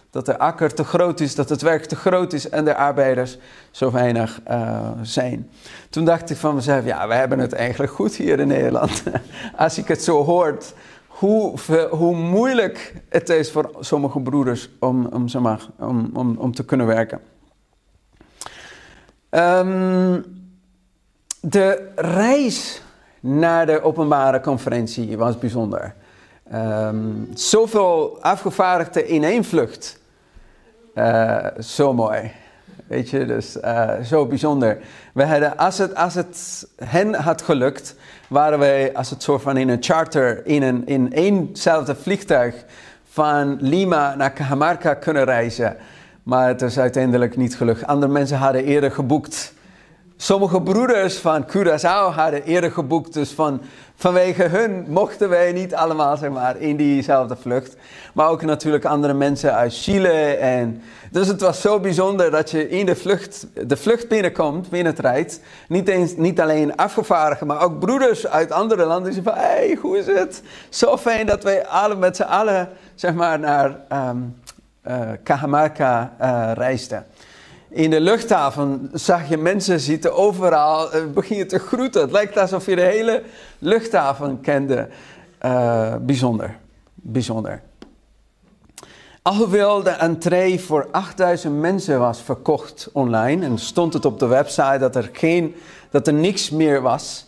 dat 0.09 0.25
de 0.25 0.37
akker 0.37 0.73
te 0.73 0.83
groot 0.83 1.19
is, 1.19 1.35
dat 1.35 1.49
het 1.49 1.61
werk 1.61 1.85
te 1.85 1.95
groot 1.95 2.33
is 2.33 2.49
en 2.49 2.65
de 2.65 2.75
arbeiders 2.75 3.37
zo 3.71 3.91
weinig 3.91 4.39
uh, 4.49 4.89
zijn. 5.01 5.49
Toen 5.89 6.05
dacht 6.05 6.29
ik 6.29 6.37
van 6.37 6.55
mezelf, 6.55 6.85
ja, 6.85 7.07
we 7.07 7.13
hebben 7.13 7.39
het 7.39 7.53
eigenlijk 7.53 7.91
goed 7.91 8.15
hier 8.15 8.39
in 8.39 8.47
Nederland. 8.47 9.03
Als 9.55 9.77
ik 9.77 9.87
het 9.87 10.03
zo 10.03 10.23
hoort, 10.23 10.73
hoe, 11.21 11.53
hoe 11.89 12.15
moeilijk 12.15 12.93
het 13.09 13.29
is 13.29 13.51
voor 13.51 13.71
sommige 13.79 14.19
broeders 14.19 14.69
om, 14.79 15.05
om, 15.05 15.27
zeg 15.27 15.41
maar, 15.41 15.65
om, 15.79 16.09
om, 16.13 16.37
om 16.37 16.53
te 16.53 16.65
kunnen 16.65 16.87
werken. 16.87 17.19
Um, 19.29 20.25
de 21.41 21.91
reis 21.95 22.81
naar 23.19 23.65
de 23.65 23.81
openbare 23.81 24.39
conferentie 24.39 25.17
was 25.17 25.37
bijzonder. 25.37 25.95
Um, 26.53 27.29
zoveel 27.33 28.21
afgevaardigden 28.21 29.07
in 29.07 29.23
één 29.23 29.43
vlucht. 29.43 29.99
Uh, 30.95 31.45
zo 31.59 31.93
mooi. 31.93 32.31
Weet 32.87 33.09
je, 33.09 33.25
dus 33.25 33.57
uh, 33.57 33.99
zo 34.03 34.25
bijzonder. 34.25 34.77
We 35.13 35.25
hadden, 35.25 35.57
als, 35.57 35.77
het, 35.77 35.95
als 35.95 36.13
het 36.13 36.67
hen 36.85 37.13
had 37.13 37.41
gelukt, 37.41 37.95
waren 38.27 38.59
wij 38.59 38.93
als 38.93 39.09
het 39.09 39.23
soort 39.23 39.41
van 39.41 39.57
in 39.57 39.69
een 39.69 39.83
charter, 39.83 40.45
in, 40.45 40.63
een, 40.63 40.87
in 40.87 41.13
éénzelfde 41.13 41.95
vliegtuig 41.95 42.65
van 43.03 43.57
Lima 43.59 44.15
naar 44.15 44.33
Cajamarca 44.33 44.93
kunnen 44.93 45.23
reizen. 45.23 45.75
Maar 46.23 46.47
het 46.47 46.61
is 46.61 46.79
uiteindelijk 46.79 47.37
niet 47.37 47.57
gelukt. 47.57 47.87
Andere 47.87 48.11
mensen 48.11 48.37
hadden 48.37 48.63
eerder 48.63 48.91
geboekt. 48.91 49.53
Sommige 50.23 50.61
broeders 50.61 51.17
van 51.17 51.45
Curaçao 51.45 52.13
hadden 52.15 52.43
eerder 52.43 52.71
geboekt. 52.71 53.13
Dus 53.13 53.31
van, 53.31 53.61
vanwege 53.95 54.43
hun 54.43 54.85
mochten 54.87 55.29
wij 55.29 55.51
niet 55.51 55.75
allemaal 55.75 56.17
zeg 56.17 56.29
maar, 56.29 56.57
in 56.57 56.75
diezelfde 56.75 57.35
vlucht. 57.35 57.75
Maar 58.13 58.29
ook 58.29 58.41
natuurlijk 58.41 58.85
andere 58.85 59.13
mensen 59.13 59.53
uit 59.53 59.73
Chile. 59.73 60.35
En, 60.35 60.81
dus 61.11 61.27
het 61.27 61.41
was 61.41 61.61
zo 61.61 61.79
bijzonder 61.79 62.31
dat 62.31 62.51
je 62.51 62.69
in 62.69 62.85
de 62.85 62.95
vlucht, 62.95 63.47
de 63.67 63.77
vlucht 63.77 64.07
binnenkomt, 64.07 64.69
binnenrijdt. 64.69 65.39
Niet, 65.67 65.87
eens, 65.87 66.15
niet 66.15 66.39
alleen 66.39 66.75
afgevaardigden, 66.75 67.47
maar 67.47 67.61
ook 67.61 67.79
broeders 67.79 68.27
uit 68.27 68.51
andere 68.51 68.85
landen. 68.85 69.11
Die 69.13 69.23
van, 69.23 69.33
hey, 69.33 69.77
hoe 69.81 69.97
is 69.97 70.05
het? 70.05 70.41
Zo 70.69 70.97
fijn 70.97 71.25
dat 71.25 71.43
wij 71.43 71.67
alle, 71.67 71.95
met 71.95 72.15
z'n 72.15 72.21
allen 72.23 72.69
zeg 72.95 73.13
maar, 73.13 73.39
naar 73.39 73.79
um, 74.09 74.35
uh, 74.87 75.09
Cajamarca 75.23 76.13
uh, 76.21 76.51
reisden. 76.53 77.05
In 77.73 77.89
de 77.89 78.01
luchthaven 78.01 78.89
zag 78.93 79.29
je 79.29 79.37
mensen 79.37 79.79
zitten 79.79 80.15
overal, 80.15 80.95
uh, 80.95 81.01
beginnen 81.13 81.47
te 81.47 81.59
groeten. 81.59 82.01
Het 82.01 82.11
lijkt 82.11 82.37
alsof 82.37 82.65
je 82.65 82.75
de 82.75 82.81
hele 82.81 83.23
luchthaven 83.59 84.41
kende. 84.41 84.89
Uh, 85.45 85.95
bijzonder, 86.01 86.57
bijzonder. 86.93 87.61
Alhoewel 89.21 89.83
de 89.83 89.89
entree 89.89 90.59
voor 90.59 90.87
8000 90.91 91.59
mensen 91.59 91.99
was 91.99 92.21
verkocht 92.21 92.89
online 92.93 93.45
en 93.45 93.57
stond 93.57 93.93
het 93.93 94.05
op 94.05 94.19
de 94.19 94.27
website 94.27 94.77
dat 94.79 94.95
er, 94.95 95.09
geen, 95.13 95.55
dat 95.89 96.07
er 96.07 96.13
niks 96.13 96.49
meer 96.49 96.81
was, 96.81 97.25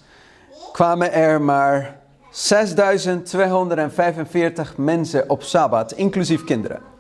kwamen 0.72 1.14
er 1.14 1.42
maar 1.42 2.00
6245 2.32 4.78
mensen 4.78 5.30
op 5.30 5.44
Sabbat, 5.44 5.92
inclusief 5.92 6.44
kinderen. 6.44 6.93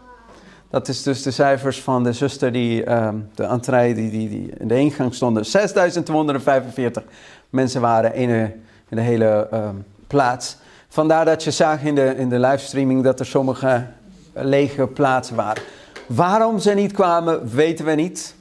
Dat 0.73 0.87
is 0.87 1.03
dus 1.03 1.23
de 1.23 1.31
cijfers 1.31 1.81
van 1.81 2.03
de 2.03 2.13
zuster 2.13 2.51
die, 2.51 2.91
um, 2.91 3.29
de 3.35 3.43
entree 3.43 3.93
die, 3.93 4.11
die, 4.11 4.29
die 4.29 4.53
in 4.57 4.67
de 4.67 4.79
ingang 4.79 5.13
stonden. 5.13 5.45
6245 5.45 7.03
mensen 7.49 7.81
waren 7.81 8.13
in 8.13 8.27
de, 8.27 8.49
in 8.89 8.95
de 8.97 9.01
hele 9.01 9.47
um, 9.53 9.85
plaats. 10.07 10.57
Vandaar 10.87 11.25
dat 11.25 11.43
je 11.43 11.51
zag 11.51 11.83
in 11.83 11.95
de, 11.95 12.15
in 12.17 12.29
de 12.29 12.39
livestreaming 12.39 13.03
dat 13.03 13.19
er 13.19 13.25
sommige 13.25 13.85
lege 14.33 14.87
plaatsen 14.87 15.35
waren. 15.35 15.63
Waarom 16.07 16.59
ze 16.59 16.71
niet 16.71 16.91
kwamen, 16.91 17.55
weten 17.55 17.85
we 17.85 17.91
niet. 17.91 18.35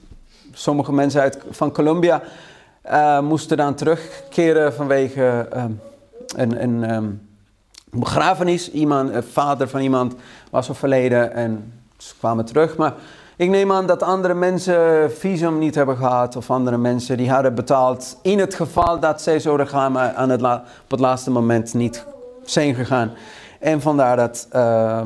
Sommige 0.53 0.93
mensen 0.93 1.21
uit, 1.21 1.39
van 1.51 1.73
Colombia 1.73 2.23
uh, 2.87 3.21
moesten 3.21 3.57
dan 3.57 3.75
terugkeren 3.75 4.75
vanwege 4.75 5.49
um, 5.57 5.81
een, 6.37 6.63
een 6.63 7.21
begrafenis. 7.91 8.71
Iemand, 8.71 9.25
vader 9.31 9.69
van 9.69 9.81
iemand 9.81 10.15
was 10.51 10.71
overleden 10.71 11.33
en 11.33 11.73
ze 12.03 12.15
kwamen 12.19 12.45
terug. 12.45 12.77
Maar 12.77 12.95
ik 13.37 13.49
neem 13.49 13.73
aan 13.73 13.87
dat 13.87 14.03
andere 14.03 14.35
mensen 14.35 15.13
visum 15.13 15.59
niet 15.59 15.75
hebben 15.75 15.97
gehad 15.97 16.37
of 16.37 16.51
andere 16.51 16.77
mensen 16.77 17.17
die 17.17 17.31
hadden 17.31 17.55
betaald 17.55 18.19
in 18.23 18.39
het 18.39 18.55
geval 18.55 19.01
dat 19.01 19.23
zij 19.23 19.41
zouden 19.41 19.69
gaan, 19.69 19.93
maar 19.93 20.13
aan 20.13 20.31
het 20.31 20.43
op 20.43 20.91
het 20.91 21.01
laatste 21.01 21.31
moment 21.31 21.75
niet 21.75 22.07
zijn 22.45 22.75
gegaan. 22.75 23.13
En 23.61 23.81
vandaar 23.81 24.17
dat 24.17 24.49
uh, 24.53 25.01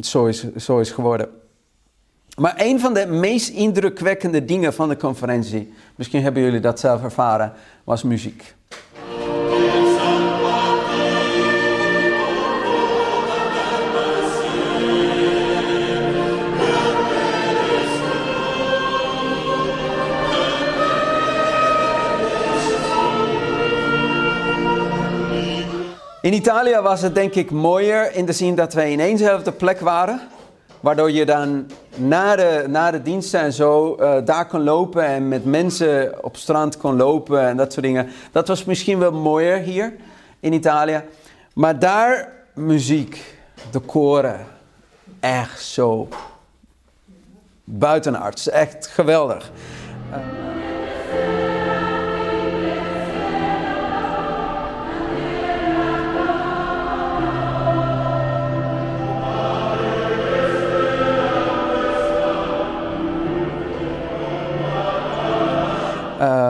zo 0.00 0.26
is, 0.26 0.54
zo 0.54 0.78
is 0.78 0.90
geworden. 0.90 1.28
Maar 2.38 2.54
een 2.56 2.80
van 2.80 2.94
de 2.94 3.06
meest 3.06 3.48
indrukwekkende 3.48 4.44
dingen 4.44 4.74
van 4.74 4.88
de 4.88 4.96
conferentie, 4.96 5.72
misschien 5.96 6.22
hebben 6.22 6.42
jullie 6.42 6.60
dat 6.60 6.80
zelf 6.80 7.02
ervaren, 7.02 7.52
was 7.84 8.02
muziek. 8.02 8.54
In 26.22 26.32
Italië 26.32 26.80
was 26.80 27.02
het 27.02 27.14
denk 27.14 27.34
ik 27.34 27.50
mooier 27.50 28.14
in 28.14 28.26
de 28.26 28.32
zin 28.32 28.54
dat 28.54 28.72
wij 28.72 28.92
in 28.92 29.00
éénzelfde 29.00 29.52
plek 29.52 29.80
waren. 29.80 30.20
Waardoor 30.80 31.10
je 31.10 31.24
dan 31.24 31.70
na 31.96 32.36
de, 32.36 32.64
na 32.68 32.90
de 32.90 33.02
diensten 33.02 33.40
en 33.40 33.52
zo 33.52 33.96
uh, 34.00 34.14
daar 34.24 34.46
kon 34.46 34.62
lopen 34.62 35.04
en 35.04 35.28
met 35.28 35.44
mensen 35.44 36.24
op 36.24 36.36
strand 36.36 36.76
kon 36.76 36.96
lopen 36.96 37.40
en 37.40 37.56
dat 37.56 37.72
soort 37.72 37.84
dingen. 37.84 38.08
Dat 38.32 38.48
was 38.48 38.64
misschien 38.64 38.98
wel 38.98 39.12
mooier 39.12 39.58
hier 39.58 39.96
in 40.40 40.52
Italië. 40.52 41.02
Maar 41.54 41.78
daar 41.78 42.32
muziek, 42.54 43.36
de 43.70 43.80
koren, 43.80 44.46
echt 45.20 45.64
zo 45.64 46.08
buitenaards. 47.64 48.48
Echt 48.48 48.86
geweldig. 48.86 49.50
Uh, 50.10 50.41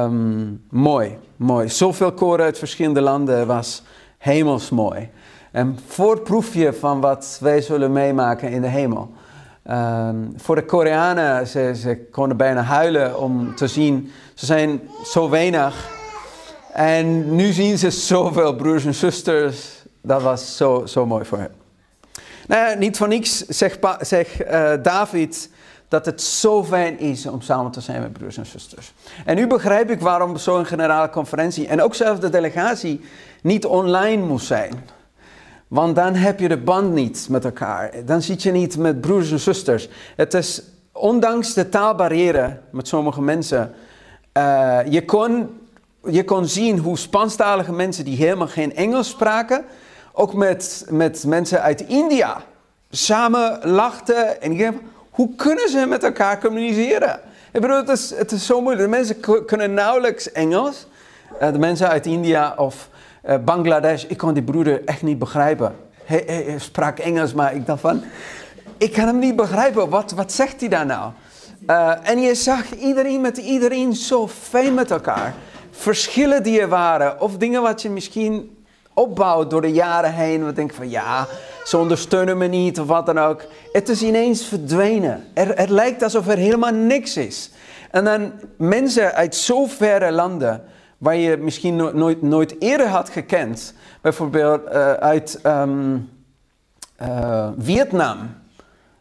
Um, 0.03 0.63
mooi, 0.71 1.19
mooi. 1.37 1.69
Zoveel 1.69 2.13
koren 2.13 2.45
uit 2.45 2.59
verschillende 2.59 3.01
landen 3.01 3.47
was 3.47 3.83
hemels 4.19 4.71
mooi. 4.71 5.11
Een 5.53 5.79
voorproefje 5.87 6.73
van 6.73 7.01
wat 7.01 7.39
wij 7.41 7.61
zullen 7.61 7.93
meemaken 7.93 8.51
in 8.51 8.61
de 8.61 8.69
hemel. 8.69 9.13
Um, 9.71 10.33
voor 10.37 10.55
de 10.55 10.65
Koreanen, 10.65 11.47
ze, 11.47 11.73
ze 11.77 12.09
konden 12.11 12.37
bijna 12.37 12.63
huilen 12.63 13.19
om 13.19 13.55
te 13.55 13.67
zien, 13.67 14.11
ze 14.35 14.47
zijn 14.47 14.81
zo 15.05 15.31
weinig. 15.31 15.91
En 16.73 17.35
nu 17.35 17.53
zien 17.53 17.79
ze 17.79 17.91
zoveel 17.91 18.55
broers 18.55 18.85
en 18.85 18.95
zusters. 18.95 19.85
Dat 20.03 20.23
was 20.23 20.57
zo, 20.57 20.87
zo 20.87 21.07
mooi 21.07 21.25
voor 21.25 21.39
hen. 21.39 21.53
Nou 22.47 22.71
ja, 22.71 22.79
niet 22.79 22.97
voor 22.97 23.09
niks 23.09 23.47
zegt, 23.47 23.79
zegt 24.01 24.41
uh, 24.41 24.73
David 24.83 25.51
dat 25.93 26.07
het 26.07 26.23
zo 26.23 26.65
fijn 26.65 26.99
is 26.99 27.27
om 27.27 27.41
samen 27.41 27.71
te 27.71 27.81
zijn 27.81 28.01
met 28.01 28.13
broers 28.13 28.37
en 28.37 28.47
zusters. 28.47 28.93
En 29.25 29.37
nu 29.37 29.47
begrijp 29.47 29.91
ik 29.91 30.01
waarom 30.01 30.37
zo'n 30.37 30.67
generale 30.67 31.11
conferentie 31.11 31.69
en 31.69 31.83
ook 31.83 31.95
zelfs 31.95 32.21
de 32.21 32.29
delegatie 32.29 33.01
niet 33.43 33.67
online 33.67 34.27
moest 34.27 34.47
zijn. 34.47 34.85
Want 35.69 35.97
dan 35.97 36.15
heb 36.15 36.41
je 36.41 36.49
de 36.49 36.57
band 36.57 36.93
niet 36.93 37.27
met 37.31 37.45
elkaar. 37.45 37.91
Dan 38.05 38.23
zit 38.23 38.43
je 38.43 38.51
niet 38.51 38.77
met 38.79 39.01
broers 39.01 39.31
en 39.31 39.41
zusters. 39.41 39.89
Het 40.17 40.35
is, 40.35 40.63
ondanks 40.93 41.55
de 41.55 41.69
taalbarrière 41.69 42.59
met 42.71 42.89
sommige 42.89 43.23
mensen, 43.23 43.75
uh, 44.39 44.79
je, 44.89 45.05
kon, 45.05 45.61
je 46.05 46.25
kon 46.25 46.47
zien 46.47 46.79
hoe 46.79 46.99
Spanstalige 46.99 47.73
mensen 47.73 48.05
die 48.05 48.17
helemaal 48.17 48.49
geen 48.49 48.75
Engels 48.75 49.09
spraken, 49.09 49.65
ook 50.13 50.35
met, 50.35 50.87
met 50.91 51.25
mensen 51.27 51.63
uit 51.63 51.81
India, 51.81 52.43
samen 52.91 53.59
lachten 53.63 54.43
en 54.43 54.81
hoe 55.13 55.35
kunnen 55.37 55.69
ze 55.69 55.87
met 55.87 56.05
elkaar 56.05 56.41
communiceren? 56.41 57.21
Ik 57.53 57.61
bedoel, 57.61 57.77
het 57.77 57.89
is, 57.89 58.15
het 58.15 58.33
is 58.33 58.47
zo 58.47 58.61
moeilijk. 58.61 58.85
De 58.85 58.97
mensen 58.97 59.45
kunnen 59.47 59.75
nauwelijks 59.75 60.33
Engels. 60.33 60.87
Uh, 61.43 61.53
de 61.53 61.59
mensen 61.59 61.89
uit 61.89 62.07
India 62.07 62.55
of 62.57 62.89
uh, 63.29 63.35
Bangladesh, 63.45 64.05
ik 64.05 64.17
kon 64.17 64.35
die 64.35 64.43
broeder 64.43 64.85
echt 64.85 65.03
niet 65.03 65.19
begrijpen. 65.19 65.77
Hij, 66.05 66.23
hij, 66.27 66.59
sprak 66.59 66.99
Engels, 66.99 67.35
maar 67.35 67.55
ik 67.55 67.67
dacht 67.67 67.81
van, 67.81 68.03
ik 68.79 68.93
kan 68.93 69.07
hem 69.07 69.19
niet 69.19 69.37
begrijpen. 69.37 69.89
Wat, 69.89 70.13
wat 70.13 70.33
zegt 70.33 70.61
hij 70.61 70.69
daar 70.69 70.87
nou? 70.87 71.13
Uh, 71.67 72.09
en 72.09 72.21
je 72.21 72.35
zag 72.35 72.75
iedereen 72.75 73.21
met 73.21 73.37
iedereen 73.37 73.95
zo 73.95 74.29
fijn 74.29 74.75
met 74.75 74.91
elkaar. 74.91 75.35
Verschillen 75.71 76.43
die 76.43 76.61
er 76.61 76.69
waren, 76.69 77.21
of 77.21 77.37
dingen 77.37 77.63
wat 77.63 77.83
je 77.83 77.91
misschien 77.91 78.62
opbouwt 78.95 79.51
door 79.51 79.61
de 79.61 79.73
jaren 79.73 80.13
heen. 80.13 80.45
We 80.45 80.53
denken 80.53 80.77
van 80.77 80.91
ja, 80.91 81.27
ze 81.65 81.79
ondersteunen 81.79 82.39
me 82.39 82.47
niet 82.47 82.81
of 82.81 82.87
wat 82.87 83.07
dan 83.07 83.19
ook. 83.19 83.43
Het 83.73 83.89
is 83.89 84.03
ineens 84.03 84.45
verdwenen. 84.45 85.25
Er, 85.35 85.59
het 85.59 85.69
lijkt 85.69 86.03
alsof 86.03 86.29
er 86.29 86.37
helemaal 86.37 86.73
niks 86.73 87.17
is. 87.17 87.51
En 87.91 88.05
dan 88.05 88.33
mensen 88.57 89.15
uit 89.15 89.35
zo 89.35 89.67
verre 89.67 90.13
landen, 90.13 90.63
waar 90.99 91.17
je 91.17 91.37
misschien 91.37 91.77
no 91.77 91.91
nooit, 91.93 92.23
nooit 92.23 92.55
eerder 92.59 92.89
had 92.89 93.09
gekend. 93.11 93.75
Bijvoorbeeld 94.01 94.61
uh, 94.73 94.93
uit 94.93 95.41
um, 95.47 96.11
uh, 97.03 97.49
Vietnam. 97.59 98.19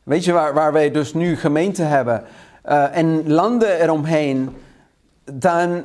Weet 0.03 0.25
je, 0.25 0.31
waar, 0.31 0.53
waar 0.53 0.73
wij 0.73 0.91
dus 0.91 1.13
nu 1.13 1.35
gemeenten 1.35 1.87
hebben. 1.87 2.23
Uh, 2.65 2.97
en 2.97 3.31
landen 3.31 3.81
eromheen. 3.81 4.55
Dan, 5.31 5.83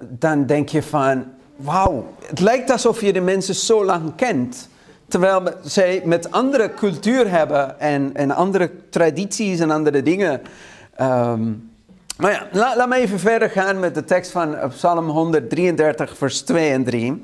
dan 0.00 0.46
denk 0.46 0.68
je 0.68 0.82
van, 0.82 1.24
wauw, 1.56 2.14
het 2.26 2.40
lijkt 2.40 2.70
alsof 2.70 3.00
je 3.00 3.12
de 3.12 3.20
mensen 3.20 3.54
zo 3.54 3.84
lang 3.84 4.14
kent. 4.14 4.68
Terwijl 5.08 5.42
zij 5.62 6.02
met 6.04 6.30
andere 6.30 6.74
cultuur 6.74 7.30
hebben 7.30 7.80
en, 7.80 8.10
en 8.14 8.30
andere 8.30 8.70
tradities 8.90 9.60
en 9.60 9.70
andere 9.70 10.02
dingen. 10.02 10.40
Um, 11.00 11.70
Maar 12.16 12.32
ja, 12.32 12.48
laat, 12.52 12.76
laat 12.76 12.88
me 12.88 12.96
even 12.96 13.18
verder 13.18 13.50
gaan 13.50 13.80
met 13.80 13.94
de 13.94 14.04
tekst 14.04 14.30
van 14.30 14.56
Psalm 14.68 15.08
133, 15.08 16.16
vers 16.16 16.40
2 16.40 16.70
en 16.70 16.84
3. 16.84 17.22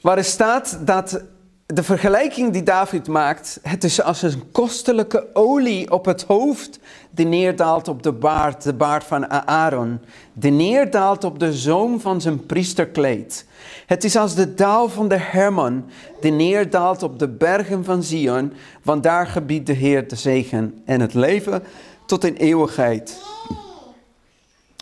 Waar 0.00 0.24
staat 0.24 0.78
dat 0.80 1.22
de 1.66 1.82
vergelijking 1.82 2.52
die 2.52 2.62
David 2.62 3.08
maakt, 3.08 3.58
het 3.62 3.84
is 3.84 4.02
als 4.02 4.22
een 4.22 4.50
kostelijke 4.52 5.26
olie 5.32 5.90
op 5.90 6.04
het 6.04 6.22
hoofd 6.22 6.78
die 7.14 7.26
neerdaalt 7.26 7.88
op 7.88 8.02
de 8.02 8.12
baard, 8.12 8.62
de 8.62 8.74
baard 8.74 9.04
van 9.04 9.30
Aaron, 9.30 10.00
die 10.32 10.50
neerdaalt 10.50 11.24
op 11.24 11.38
de 11.38 11.52
zoom 11.52 12.00
van 12.00 12.20
zijn 12.20 12.46
priesterkleed. 12.46 13.46
Het 13.86 14.04
is 14.04 14.16
als 14.16 14.34
de 14.34 14.54
dauw 14.54 14.88
van 14.88 15.08
de 15.08 15.18
Herman 15.18 15.84
die 16.20 16.32
neerdaalt 16.32 17.02
op 17.02 17.18
de 17.18 17.28
bergen 17.28 17.84
van 17.84 18.02
Zion, 18.02 18.52
want 18.82 19.02
daar 19.02 19.26
gebiedt 19.26 19.66
de 19.66 19.72
Heer 19.72 20.08
de 20.08 20.16
zegen 20.16 20.82
en 20.84 21.00
het 21.00 21.14
leven 21.14 21.62
tot 22.06 22.24
in 22.24 22.34
eeuwigheid. 22.34 23.22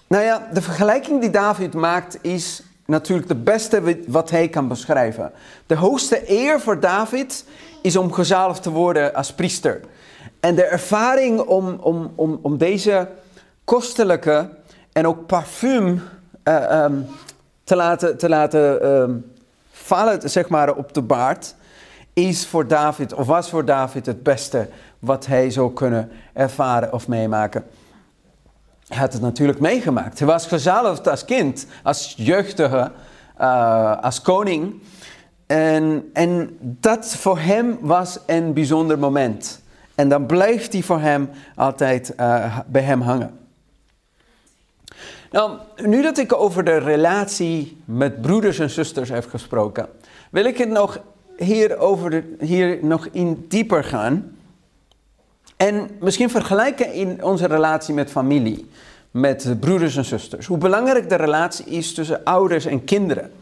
Nou 0.07 0.25
ja, 0.25 0.49
de 0.53 0.63
vergelijking 0.63 1.21
die 1.21 1.31
David 1.31 1.75
maakt 1.75 2.19
is 2.21 2.63
natuurlijk 2.87 3.29
de 3.29 3.35
beste 3.35 3.99
wat 4.07 4.31
hij 4.31 4.49
kan 4.49 4.69
beschrijven. 4.69 5.33
De 5.67 5.77
hoogste 5.77 6.31
eer 6.31 6.61
voor 6.61 6.81
David 6.81 7.45
is 7.83 7.97
om 7.97 8.13
gezalfd 8.13 8.63
te 8.63 8.71
worden 8.71 9.15
als 9.15 9.33
priester. 9.33 9.81
En 10.43 10.55
de 10.55 10.65
ervaring 10.65 11.41
om, 11.41 11.79
om, 11.81 12.13
om, 12.15 12.39
om 12.43 12.59
deze 12.59 13.09
kostelijke 13.65 14.49
en 14.93 15.07
ook 15.07 15.27
parfum 15.27 16.03
uh, 16.45 16.83
um, 16.85 17.07
te 17.65 17.77
laten, 17.77 18.19
te 18.19 18.29
laten 18.29 18.91
um, 18.91 19.33
vallen 19.71 20.31
zeg 20.31 20.49
maar, 20.49 20.75
op 20.75 20.95
de 20.95 21.03
baard, 21.03 21.55
is 22.13 22.47
voor 22.47 22.67
David, 22.67 23.15
of 23.15 23.27
was 23.27 23.51
voor 23.51 23.65
David 23.65 24.07
het 24.07 24.23
beste 24.23 24.69
wat 24.99 25.27
hij 25.27 25.51
zou 25.51 25.73
kunnen 25.73 26.11
ervaren 26.33 26.93
of 26.93 27.09
meemaken. 27.09 27.65
Hij 28.89 28.99
had 28.99 29.13
het 29.13 29.23
natuurlijk 29.23 29.61
meegemaakt. 29.61 30.19
Hij 30.19 30.29
was 30.29 30.47
gezalfd 30.47 31.09
als 31.09 31.25
kind, 31.25 31.67
als 31.83 32.15
jeugdige, 32.17 32.91
uh, 33.41 34.03
als 34.03 34.23
koning. 34.23 34.83
En, 35.47 36.11
en 36.13 36.57
dat 36.61 37.07
voor 37.07 37.39
hem 37.39 37.79
was 37.81 38.19
een 38.27 38.53
bijzonder 38.53 38.99
moment. 38.99 39.62
En 39.95 40.09
dan 40.09 40.27
blijft 40.27 40.73
hij 40.73 40.83
voor 40.83 41.01
hem 41.01 41.31
altijd 41.55 42.15
uh, 42.21 42.59
bij 42.67 42.83
hem 42.83 43.01
hangen. 43.01 43.39
Nou, 45.31 45.59
nu 45.77 46.03
dat 46.03 46.19
ik 46.19 46.33
over 46.33 46.65
de 46.65 46.77
relatie 46.77 47.83
met 47.85 48.21
broeders 48.21 48.59
en 48.59 48.71
zusters 48.71 49.09
heb 49.09 49.29
gesproken, 49.29 49.89
wil 50.31 50.45
ik 50.45 50.59
het 50.59 50.69
nog 50.69 51.01
hier, 51.37 51.79
over 51.79 52.11
de, 52.11 52.37
hier 52.41 52.79
nog 52.83 53.09
in 53.13 53.45
dieper 53.49 53.85
gaan. 53.85 54.37
En 55.57 55.91
misschien 56.01 56.31
vergelijken 56.31 56.93
in 56.93 57.25
onze 57.25 57.47
relatie 57.47 57.95
met 57.95 58.11
familie, 58.11 58.69
met 59.11 59.57
broeders 59.61 59.97
en 59.97 60.05
zusters. 60.05 60.47
Hoe 60.47 60.59
belangrijk 60.59 61.09
de 61.09 61.15
relatie 61.15 61.65
is 61.65 61.95
tussen 61.95 62.25
ouders 62.25 62.65
en 62.65 62.85
kinderen. 62.85 63.33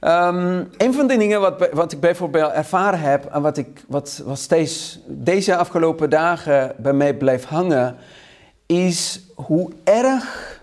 Um, 0.00 0.68
een 0.76 0.94
van 0.94 1.06
de 1.06 1.16
dingen 1.16 1.40
wat, 1.40 1.68
wat 1.72 1.92
ik 1.92 2.00
bijvoorbeeld 2.00 2.52
ervaren 2.52 3.00
heb 3.00 3.24
en 3.24 3.42
wat, 3.42 3.56
ik, 3.56 3.84
wat, 3.86 4.22
wat 4.24 4.38
steeds 4.38 4.98
deze 5.06 5.56
afgelopen 5.56 6.10
dagen 6.10 6.74
bij 6.76 6.92
mij 6.92 7.14
blijft 7.14 7.44
hangen, 7.44 7.96
is 8.66 9.20
hoe 9.34 9.70
erg, 9.84 10.60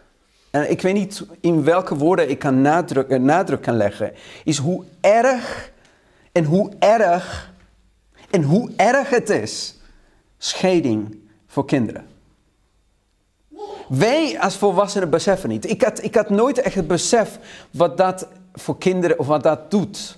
en 0.52 0.72
ik 0.72 0.82
weet 0.82 0.94
niet 0.94 1.26
in 1.40 1.64
welke 1.64 1.96
woorden 1.96 2.30
ik 2.30 2.40
kan 2.40 2.62
nadruk, 2.62 3.10
eh, 3.10 3.20
nadruk 3.20 3.62
kan 3.62 3.76
leggen, 3.78 4.14
is 4.44 4.58
hoe 4.58 4.84
erg 5.02 5.72
en 6.32 6.44
hoe 6.44 6.72
erg 6.80 7.54
en 8.30 8.44
hoe 8.44 8.72
erg 8.76 9.10
het 9.10 9.30
is 9.30 9.76
scheiding 10.38 11.20
voor 11.48 11.66
kinderen. 11.66 12.06
Wij 13.90 14.40
als 14.40 14.58
volwassenen 14.58 15.10
beseffen 15.10 15.50
niet. 15.50 15.70
Ik 15.70 15.82
had, 15.82 16.04
ik 16.04 16.16
had 16.16 16.30
nooit 16.30 16.62
echt 16.62 16.76
het 16.76 16.88
besef 16.88 17.40
wat 17.72 17.98
dat 17.98 18.28
voor 18.56 18.78
kinderen 18.78 19.20
of 19.20 19.28
wat 19.28 19.44
dat 19.44 19.72
doet. 19.72 20.18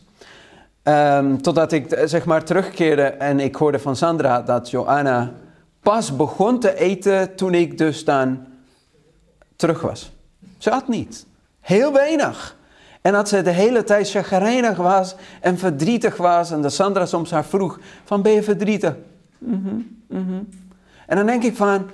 Um, 0.84 1.42
totdat 1.42 1.72
ik 1.72 1.92
eh, 1.92 2.08
zeg 2.08 2.26
maar 2.26 2.44
terugkeerde 2.44 3.04
en 3.04 3.40
ik 3.40 3.56
hoorde 3.56 3.80
van 3.80 3.96
Sandra 3.96 4.42
dat 4.42 4.70
Joanna 4.70 5.34
pas 5.82 6.16
begon 6.16 6.60
te 6.60 6.80
eten 6.80 7.36
toen 7.36 7.54
ik 7.54 7.78
dus 7.78 8.06
dan 8.06 8.46
terug 9.56 9.82
was. 9.82 10.12
Ze 10.58 10.70
had 10.70 10.88
niet. 10.88 11.26
Heel 11.60 11.94
weinig. 11.94 12.56
En 13.02 13.14
dat 13.14 13.30
ze 13.30 13.42
de 13.42 13.52
hele 13.52 13.84
tijd 13.84 14.10
chagrijnig 14.10 14.78
was 14.78 15.16
en 15.42 15.58
verdrietig 15.58 16.18
was. 16.18 16.52
En 16.52 16.62
dat 16.62 16.74
Sandra 16.74 17.06
soms 17.06 17.32
haar 17.32 17.46
vroeg 17.46 17.80
van 18.04 18.22
ben 18.22 18.32
je 18.32 18.44
verdrietig? 18.44 18.96
Mm 19.38 19.64
-hmm. 20.10 20.48
En 21.08 21.16
dan 21.16 21.26
denk 21.26 21.44
ik 21.44 21.56
van, 21.56 21.90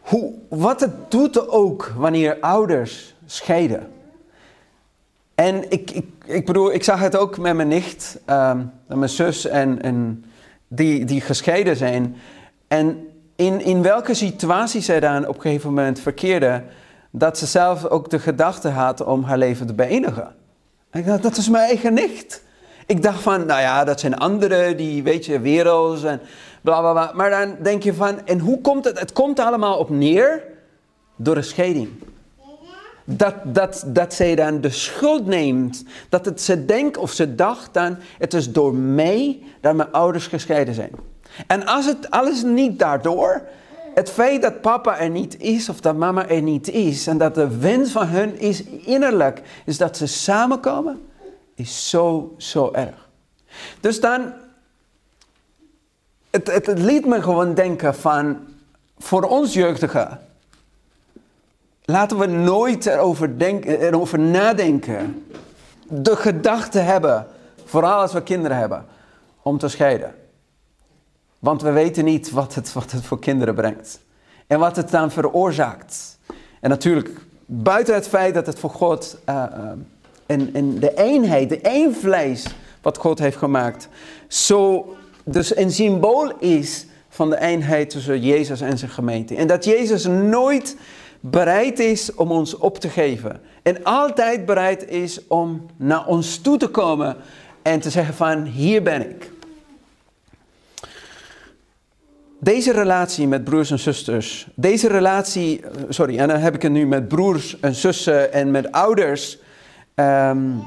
hoe, 0.00 0.32
wat 0.48 0.80
het 0.80 1.10
doet 1.10 1.48
ook 1.48 1.92
wanneer 1.96 2.36
ouders 2.40 3.14
scheiden. 3.26 3.90
En 5.36 5.70
ik, 5.70 5.90
ik, 5.90 6.06
ik 6.24 6.46
bedoel, 6.46 6.72
ik 6.72 6.84
zag 6.84 7.00
het 7.00 7.16
ook 7.16 7.38
met 7.38 7.54
mijn 7.54 7.68
nicht, 7.68 8.18
um, 8.30 8.72
mijn 8.86 9.08
zus, 9.08 9.46
en, 9.46 9.82
en 9.82 10.24
die, 10.68 11.04
die 11.04 11.20
gescheiden 11.20 11.76
zijn. 11.76 12.16
En 12.68 13.08
in, 13.36 13.60
in 13.60 13.82
welke 13.82 14.14
situatie 14.14 14.80
zij 14.80 15.00
dan 15.00 15.28
op 15.28 15.34
een 15.34 15.40
gegeven 15.40 15.68
moment 15.68 16.00
verkeerde, 16.00 16.62
dat 17.10 17.38
ze 17.38 17.46
zelf 17.46 17.84
ook 17.84 18.10
de 18.10 18.18
gedachte 18.18 18.68
had 18.68 19.04
om 19.04 19.22
haar 19.22 19.38
leven 19.38 19.66
te 19.66 19.74
beëindigen. 19.74 20.34
En 20.90 21.00
ik 21.00 21.06
dacht, 21.06 21.22
dat 21.22 21.36
is 21.36 21.48
mijn 21.48 21.64
eigen 21.64 21.94
nicht. 21.94 22.42
Ik 22.86 23.02
dacht 23.02 23.20
van, 23.22 23.46
nou 23.46 23.60
ja, 23.60 23.84
dat 23.84 24.00
zijn 24.00 24.16
anderen, 24.16 24.76
die, 24.76 25.02
weet 25.02 25.26
je, 25.26 25.40
werelds 25.40 26.04
en 26.04 26.20
bla 26.60 26.80
bla 26.80 26.92
bla. 26.92 27.10
Maar 27.14 27.30
dan 27.30 27.56
denk 27.62 27.82
je 27.82 27.94
van, 27.94 28.26
en 28.26 28.38
hoe 28.38 28.60
komt 28.60 28.84
het? 28.84 28.98
Het 28.98 29.12
komt 29.12 29.38
allemaal 29.38 29.78
op 29.78 29.90
neer 29.90 30.42
door 31.16 31.36
een 31.36 31.44
scheiding 31.44 31.88
dat, 33.08 33.34
dat, 33.44 33.84
dat 33.86 34.14
zij 34.14 34.34
dan 34.34 34.60
de 34.60 34.70
schuld 34.70 35.26
neemt. 35.26 35.84
Dat 36.08 36.24
het, 36.24 36.40
ze 36.40 36.64
denkt 36.64 36.96
of 36.96 37.12
ze 37.12 37.34
dacht 37.34 37.74
dan, 37.74 37.96
het 38.18 38.34
is 38.34 38.52
door 38.52 38.74
mij 38.74 39.42
dat 39.60 39.74
mijn 39.74 39.92
ouders 39.92 40.26
gescheiden 40.26 40.74
zijn. 40.74 40.90
En 41.46 41.66
als 41.66 41.86
het 41.86 42.10
alles 42.10 42.42
niet 42.42 42.78
daardoor, 42.78 43.42
het 43.94 44.10
feit 44.10 44.42
dat 44.42 44.60
papa 44.60 44.98
er 44.98 45.10
niet 45.10 45.40
is 45.40 45.68
of 45.68 45.80
dat 45.80 45.96
mama 45.96 46.28
er 46.28 46.42
niet 46.42 46.68
is 46.68 47.06
en 47.06 47.18
dat 47.18 47.34
de 47.34 47.58
wens 47.58 47.90
van 47.90 48.06
hun 48.06 48.38
is 48.38 48.64
innerlijk, 48.64 49.42
is 49.64 49.78
dat 49.78 49.96
ze 49.96 50.06
samenkomen, 50.06 51.02
is 51.54 51.88
zo, 51.90 52.34
zo 52.36 52.72
erg. 52.72 53.08
Dus 53.80 54.00
dan, 54.00 54.32
het, 56.30 56.52
het, 56.52 56.78
liet 56.78 57.06
me 57.06 57.22
gewoon 57.22 57.54
denken 57.54 57.94
van, 57.94 58.38
voor 58.98 59.22
ons 59.22 59.52
jeugdigen, 59.52 60.20
Laten 61.86 62.18
we 62.18 62.26
nooit 62.26 62.86
erover, 62.86 63.38
denken, 63.38 63.80
erover 63.80 64.18
nadenken. 64.18 65.26
De 65.88 66.16
gedachte 66.16 66.78
hebben, 66.78 67.26
vooral 67.64 68.00
als 68.00 68.12
we 68.12 68.22
kinderen 68.22 68.56
hebben, 68.56 68.84
om 69.42 69.58
te 69.58 69.68
scheiden. 69.68 70.14
Want 71.38 71.62
we 71.62 71.70
weten 71.70 72.04
niet 72.04 72.30
wat 72.30 72.54
het, 72.54 72.72
wat 72.72 72.90
het 72.90 73.04
voor 73.04 73.18
kinderen 73.18 73.54
brengt. 73.54 74.00
En 74.46 74.58
wat 74.58 74.76
het 74.76 74.90
dan 74.90 75.10
veroorzaakt. 75.10 76.18
En 76.60 76.70
natuurlijk, 76.70 77.10
buiten 77.46 77.94
het 77.94 78.08
feit 78.08 78.34
dat 78.34 78.46
het 78.46 78.58
voor 78.58 78.70
God 78.70 79.18
uh, 79.28 79.44
de 80.26 80.92
eenheid, 80.94 81.48
de 81.48 81.60
één 81.60 81.94
vlees 81.94 82.46
wat 82.82 82.98
God 82.98 83.18
heeft 83.18 83.36
gemaakt, 83.36 83.88
zo 84.28 84.94
dus 85.24 85.56
een 85.56 85.72
symbool 85.72 86.38
is 86.38 86.86
van 87.08 87.30
de 87.30 87.40
eenheid 87.40 87.90
tussen 87.90 88.20
Jezus 88.20 88.60
en 88.60 88.78
zijn 88.78 88.90
gemeente. 88.90 89.36
En 89.36 89.46
dat 89.46 89.64
Jezus 89.64 90.04
nooit 90.04 90.76
bereid 91.20 91.78
is 91.78 92.14
om 92.14 92.30
ons 92.30 92.56
op 92.56 92.78
te 92.78 92.88
geven. 92.88 93.40
En 93.62 93.84
altijd 93.84 94.46
bereid 94.46 94.88
is 94.88 95.26
om 95.26 95.66
naar 95.76 96.06
ons 96.06 96.38
toe 96.38 96.56
te 96.56 96.68
komen 96.68 97.16
en 97.62 97.80
te 97.80 97.90
zeggen 97.90 98.14
van 98.14 98.44
hier 98.44 98.82
ben 98.82 99.10
ik. 99.10 99.30
Deze 102.40 102.72
relatie 102.72 103.28
met 103.28 103.44
broers 103.44 103.70
en 103.70 103.78
zusters, 103.78 104.48
deze 104.54 104.88
relatie, 104.88 105.60
sorry, 105.88 106.18
en 106.18 106.28
dan 106.28 106.38
heb 106.38 106.54
ik 106.54 106.62
het 106.62 106.72
nu 106.72 106.86
met 106.86 107.08
broers 107.08 107.60
en 107.60 107.74
zussen 107.74 108.32
en 108.32 108.50
met 108.50 108.72
ouders, 108.72 109.38
um, 109.94 110.62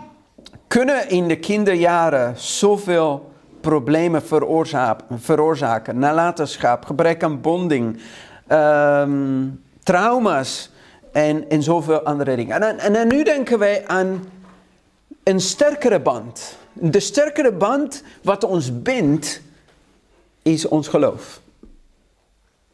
kunnen 0.67 1.09
in 1.09 1.27
de 1.27 1.39
kinderjaren 1.39 2.33
zoveel 2.37 3.31
problemen 3.61 4.23
veroorzaken. 4.23 5.19
veroorzaken. 5.19 5.99
Nalatenschap, 5.99 6.85
gebrek 6.85 7.23
aan 7.23 7.41
bonding, 7.41 7.99
um, 8.51 9.63
trauma's 9.89 10.69
en, 11.11 11.49
en 11.49 11.63
zoveel 11.63 12.01
andere 12.01 12.35
dingen. 12.35 12.61
En, 12.61 12.79
en, 12.79 12.95
en 12.95 13.07
nu 13.07 13.23
denken 13.23 13.59
wij 13.59 13.87
aan 13.87 14.25
een 15.23 15.39
sterkere 15.39 15.99
band. 15.99 16.57
De 16.73 16.99
sterkere 16.99 17.51
band 17.51 18.03
wat 18.23 18.43
ons 18.43 18.81
bindt, 18.81 19.41
is 20.41 20.67
ons 20.67 20.87
geloof. 20.87 21.41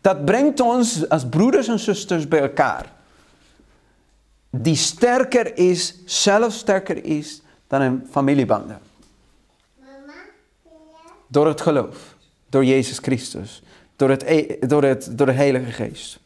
Dat 0.02 0.26
brengt 0.26 0.60
ons 0.60 1.10
als 1.10 1.26
broeders 1.30 1.68
en 1.68 1.80
zusters 1.80 2.28
bij 2.28 2.40
elkaar. 2.40 2.94
Die 4.50 4.76
sterker 4.76 5.58
is, 5.58 5.96
zelf 6.06 6.54
sterker 6.54 7.06
is 7.06 7.42
dan 7.68 7.82
een 7.82 8.08
familiebanden. 8.12 8.80
Door 11.28 11.48
het 11.48 11.62
geloof, 11.62 12.16
door 12.50 12.66
Jezus 12.66 12.98
Christus, 12.98 13.64
door, 13.96 14.10
het, 14.10 14.24
e- 14.24 14.60
door, 14.60 14.84
het, 14.84 15.18
door 15.18 15.26
de 15.26 15.32
Heilige 15.32 15.72
Geest. 15.72 16.24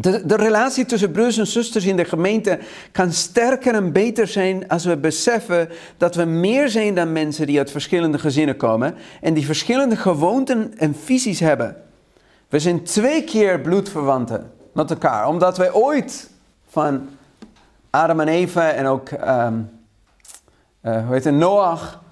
De, 0.00 0.26
de, 0.26 0.36
relatie 0.36 0.84
tussen 0.84 1.10
broers 1.10 1.38
en 1.38 1.46
zusters 1.46 1.84
in 1.84 1.96
de 1.96 2.04
gemeente 2.04 2.58
kan 2.92 3.12
sterker 3.12 3.74
en 3.74 3.92
beter 3.92 4.26
zijn 4.26 4.68
als 4.68 4.84
we 4.84 4.96
beseffen 4.96 5.68
dat 5.96 6.14
we 6.14 6.24
meer 6.24 6.68
zijn 6.68 6.94
dan 6.94 7.12
mensen 7.12 7.46
die 7.46 7.58
uit 7.58 7.70
verschillende 7.70 8.18
gezinnen 8.18 8.56
komen 8.56 8.94
en 9.20 9.34
die 9.34 9.46
verschillende 9.46 9.96
gewoonten 9.96 10.78
en 10.78 10.94
visies 10.94 11.40
hebben. 11.40 11.76
We 12.48 12.58
zijn 12.58 12.82
twee 12.82 13.24
keer 13.24 13.60
bloedverwanten 13.60 14.52
met 14.72 14.90
elkaar, 14.90 15.28
omdat 15.28 15.56
wij 15.56 15.72
ooit 15.72 16.30
van 16.68 17.08
Adam 17.90 18.20
en 18.20 18.28
Eva 18.28 18.70
en 18.70 18.86
ook 18.86 19.10
um, 19.10 19.70
uh, 20.82 21.06
hoe 21.06 21.14
heet 21.14 21.24
het, 21.24 21.34
Noach 21.34 22.02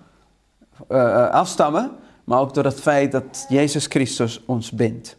uh, 0.89 1.29
afstammen, 1.31 1.91
maar 2.25 2.41
ook 2.41 2.55
door 2.55 2.65
het 2.65 2.81
feit 2.81 3.13
dat 3.13 3.47
Jezus 3.49 3.87
Christus 3.87 4.45
ons 4.45 4.71
bindt. 4.71 5.19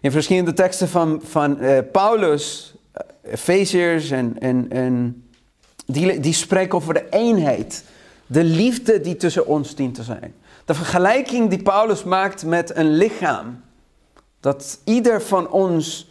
In 0.00 0.10
verschillende 0.10 0.52
teksten 0.52 0.88
van, 0.88 1.20
van 1.24 1.56
uh, 1.60 1.78
Paulus, 1.92 2.74
Efeziërs 3.22 4.10
en, 4.10 4.38
en, 4.38 4.70
en 4.70 5.24
die, 5.86 6.20
die 6.20 6.32
spreken 6.32 6.74
over 6.74 6.94
de 6.94 7.08
eenheid, 7.10 7.84
de 8.26 8.44
liefde 8.44 9.00
die 9.00 9.16
tussen 9.16 9.46
ons 9.46 9.74
dient 9.74 9.94
te 9.94 10.02
zijn. 10.02 10.34
De 10.64 10.74
vergelijking 10.74 11.50
die 11.50 11.62
Paulus 11.62 12.04
maakt 12.04 12.44
met 12.44 12.76
een 12.76 12.96
lichaam, 12.96 13.62
dat 14.40 14.80
ieder 14.84 15.22
van 15.22 15.50
ons 15.50 16.08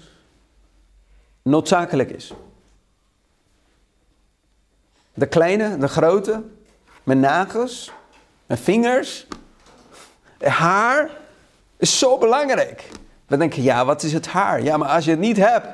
noodzakelijk 1.42 2.10
is. 2.10 2.34
De 5.14 5.28
kleine, 5.28 5.78
de 5.78 5.88
grote, 5.88 6.44
mijn 7.04 7.20
nagels, 7.20 7.92
mijn 8.46 8.60
vingers, 8.60 9.28
haar 10.40 11.10
is 11.78 12.00
zo 12.00 12.18
belangrijk. 12.18 12.90
We 13.28 13.38
denken, 13.38 13.64
ja, 13.64 13.86
wat 13.86 14.04
is 14.04 14.14
het 14.14 14.28
haar? 14.28 14.64
Ja, 14.64 14.78
maar 14.78 14.90
als 14.90 15.06
je 15.06 15.12
het 15.12 15.20
niet 15.20 15.38
hebt, 15.38 15.68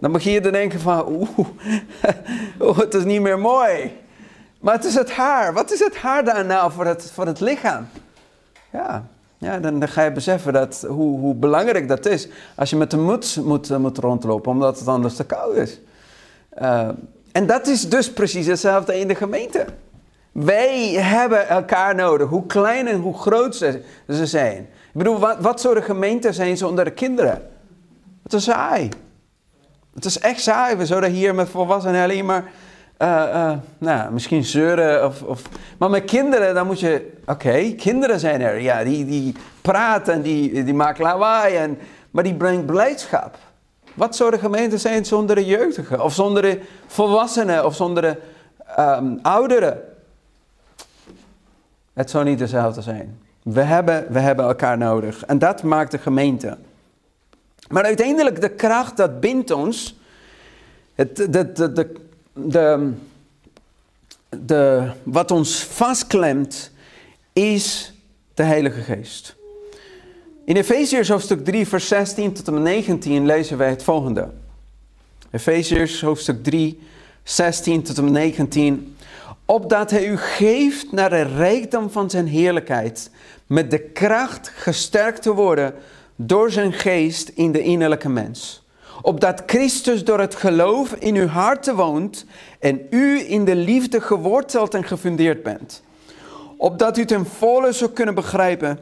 dan 0.00 0.12
begin 0.12 0.32
je 0.32 0.40
te 0.40 0.50
denken 0.50 0.80
van, 0.80 1.08
oeh, 2.60 2.78
het 2.78 2.94
is 2.94 3.04
niet 3.04 3.20
meer 3.20 3.38
mooi. 3.38 3.96
Maar 4.60 4.74
het 4.74 4.84
is 4.84 4.94
het 4.94 5.10
haar. 5.10 5.52
Wat 5.52 5.72
is 5.72 5.78
het 5.78 5.96
haar 5.96 6.24
daar 6.24 6.44
nou 6.44 6.72
voor 6.72 6.86
het, 6.86 7.10
voor 7.14 7.26
het 7.26 7.40
lichaam? 7.40 7.88
Ja, 8.72 9.06
ja 9.38 9.58
dan, 9.58 9.78
dan 9.78 9.88
ga 9.88 10.02
je 10.02 10.12
beseffen 10.12 10.52
dat, 10.52 10.84
hoe, 10.88 11.18
hoe 11.18 11.34
belangrijk 11.34 11.88
dat 11.88 12.06
is 12.06 12.28
als 12.54 12.70
je 12.70 12.76
met 12.76 12.90
de 12.90 12.96
muts 12.96 13.36
moet, 13.36 13.78
moet 13.78 13.98
rondlopen, 13.98 14.52
omdat 14.52 14.78
het 14.78 14.88
anders 14.88 15.16
te 15.16 15.24
koud 15.24 15.56
is. 15.56 15.80
Uh, 16.62 16.88
en 17.32 17.46
dat 17.46 17.66
is 17.66 17.88
dus 17.88 18.12
precies 18.12 18.46
hetzelfde 18.46 18.98
in 18.98 19.08
de 19.08 19.14
gemeente. 19.14 19.64
Wij 20.32 20.92
hebben 20.92 21.48
elkaar 21.48 21.94
nodig, 21.94 22.28
hoe 22.28 22.46
klein 22.46 22.86
en 22.86 23.00
hoe 23.00 23.18
groot 23.18 23.56
ze, 23.56 23.82
ze 24.08 24.26
zijn. 24.26 24.68
Bedoel, 24.98 25.18
wat, 25.18 25.36
wat 25.40 25.60
soort 25.60 25.84
gemeente 25.84 26.32
zijn 26.32 26.56
zonder 26.56 26.84
de 26.84 26.90
kinderen? 26.90 27.42
Het 28.22 28.32
is 28.32 28.44
saai. 28.44 28.88
Het 29.94 30.04
is 30.04 30.18
echt 30.18 30.40
saai. 30.40 30.76
We 30.76 30.86
zouden 30.86 31.10
hier 31.10 31.34
met 31.34 31.48
volwassenen 31.48 32.02
alleen 32.02 32.24
maar, 32.24 32.44
uh, 32.98 33.08
uh, 33.08 33.52
nou, 33.78 34.12
misschien 34.12 34.44
zeuren. 34.44 35.06
Of, 35.06 35.22
of, 35.22 35.42
maar 35.78 35.90
met 35.90 36.04
kinderen, 36.04 36.54
dan 36.54 36.66
moet 36.66 36.80
je, 36.80 37.12
oké, 37.26 37.72
kinderen 37.72 38.20
zijn 38.20 38.40
er. 38.40 38.60
Ja, 38.60 38.84
die, 38.84 39.04
die 39.04 39.34
praten, 39.62 40.22
die, 40.22 40.64
die 40.64 40.74
maken 40.74 41.04
lawaai, 41.04 41.56
en, 41.56 41.78
maar 42.10 42.24
die 42.24 42.34
brengt 42.34 42.66
blijdschap. 42.66 43.36
Wat 43.94 44.16
zouden 44.16 44.40
gemeenten 44.40 44.80
zijn 44.80 45.04
zonder 45.04 45.36
de 45.36 45.44
jeugdigen? 45.44 46.02
Of 46.02 46.14
zonder 46.14 46.42
de 46.42 46.60
volwassenen? 46.86 47.64
Of 47.64 47.74
zonder 47.74 48.02
de 48.02 48.16
um, 48.78 49.18
ouderen? 49.22 49.80
Het 51.92 52.10
zou 52.10 52.24
niet 52.24 52.38
dezelfde 52.38 52.82
zijn. 52.82 53.26
We 53.52 53.60
hebben, 53.60 54.06
we 54.12 54.18
hebben 54.18 54.44
elkaar 54.44 54.78
nodig. 54.78 55.24
En 55.24 55.38
dat 55.38 55.62
maakt 55.62 55.90
de 55.90 55.98
gemeente. 55.98 56.58
Maar 57.68 57.84
uiteindelijk 57.84 58.40
de 58.40 58.50
kracht 58.50 58.96
dat 58.96 59.20
bindt 59.20 59.50
ons. 59.50 59.96
Het, 60.94 61.16
de, 61.16 61.28
de, 61.28 61.72
de, 61.72 61.92
de, 62.32 62.92
de, 64.28 64.90
wat 65.02 65.30
ons 65.30 65.64
vastklemt 65.64 66.70
is 67.32 67.92
de 68.34 68.42
Heilige 68.42 68.80
Geest. 68.80 69.36
In 70.44 70.56
Efeziërs 70.56 71.08
hoofdstuk 71.08 71.44
3, 71.44 71.68
vers 71.68 71.88
16 71.88 72.32
tot 72.32 72.46
en 72.46 72.54
met 72.54 72.62
19 72.62 73.26
lezen 73.26 73.58
wij 73.58 73.70
het 73.70 73.82
volgende. 73.82 74.28
Efeziërs 75.30 76.00
hoofdstuk 76.00 76.42
3, 76.42 76.80
16 77.22 77.82
tot 77.82 77.98
en 77.98 78.04
met 78.04 78.12
19. 78.12 78.96
Opdat 79.50 79.90
hij 79.90 80.06
u 80.06 80.16
geeft 80.16 80.92
naar 80.92 81.10
de 81.10 81.22
rijkdom 81.22 81.90
van 81.90 82.10
zijn 82.10 82.26
heerlijkheid, 82.26 83.10
met 83.46 83.70
de 83.70 83.78
kracht 83.78 84.52
gesterkt 84.54 85.22
te 85.22 85.34
worden 85.34 85.74
door 86.16 86.50
zijn 86.50 86.72
geest 86.72 87.28
in 87.28 87.52
de 87.52 87.62
innerlijke 87.62 88.08
mens. 88.08 88.66
Opdat 89.02 89.42
Christus 89.46 90.04
door 90.04 90.20
het 90.20 90.34
geloof 90.34 90.92
in 90.92 91.14
uw 91.14 91.26
harten 91.26 91.76
woont 91.76 92.26
en 92.60 92.86
u 92.90 93.30
in 93.30 93.44
de 93.44 93.56
liefde 93.56 94.00
geworteld 94.00 94.74
en 94.74 94.84
gefundeerd 94.84 95.42
bent. 95.42 95.82
Opdat 96.56 96.98
u 96.98 97.04
ten 97.04 97.26
volle 97.26 97.72
zou 97.72 97.90
kunnen 97.90 98.14
begrijpen 98.14 98.78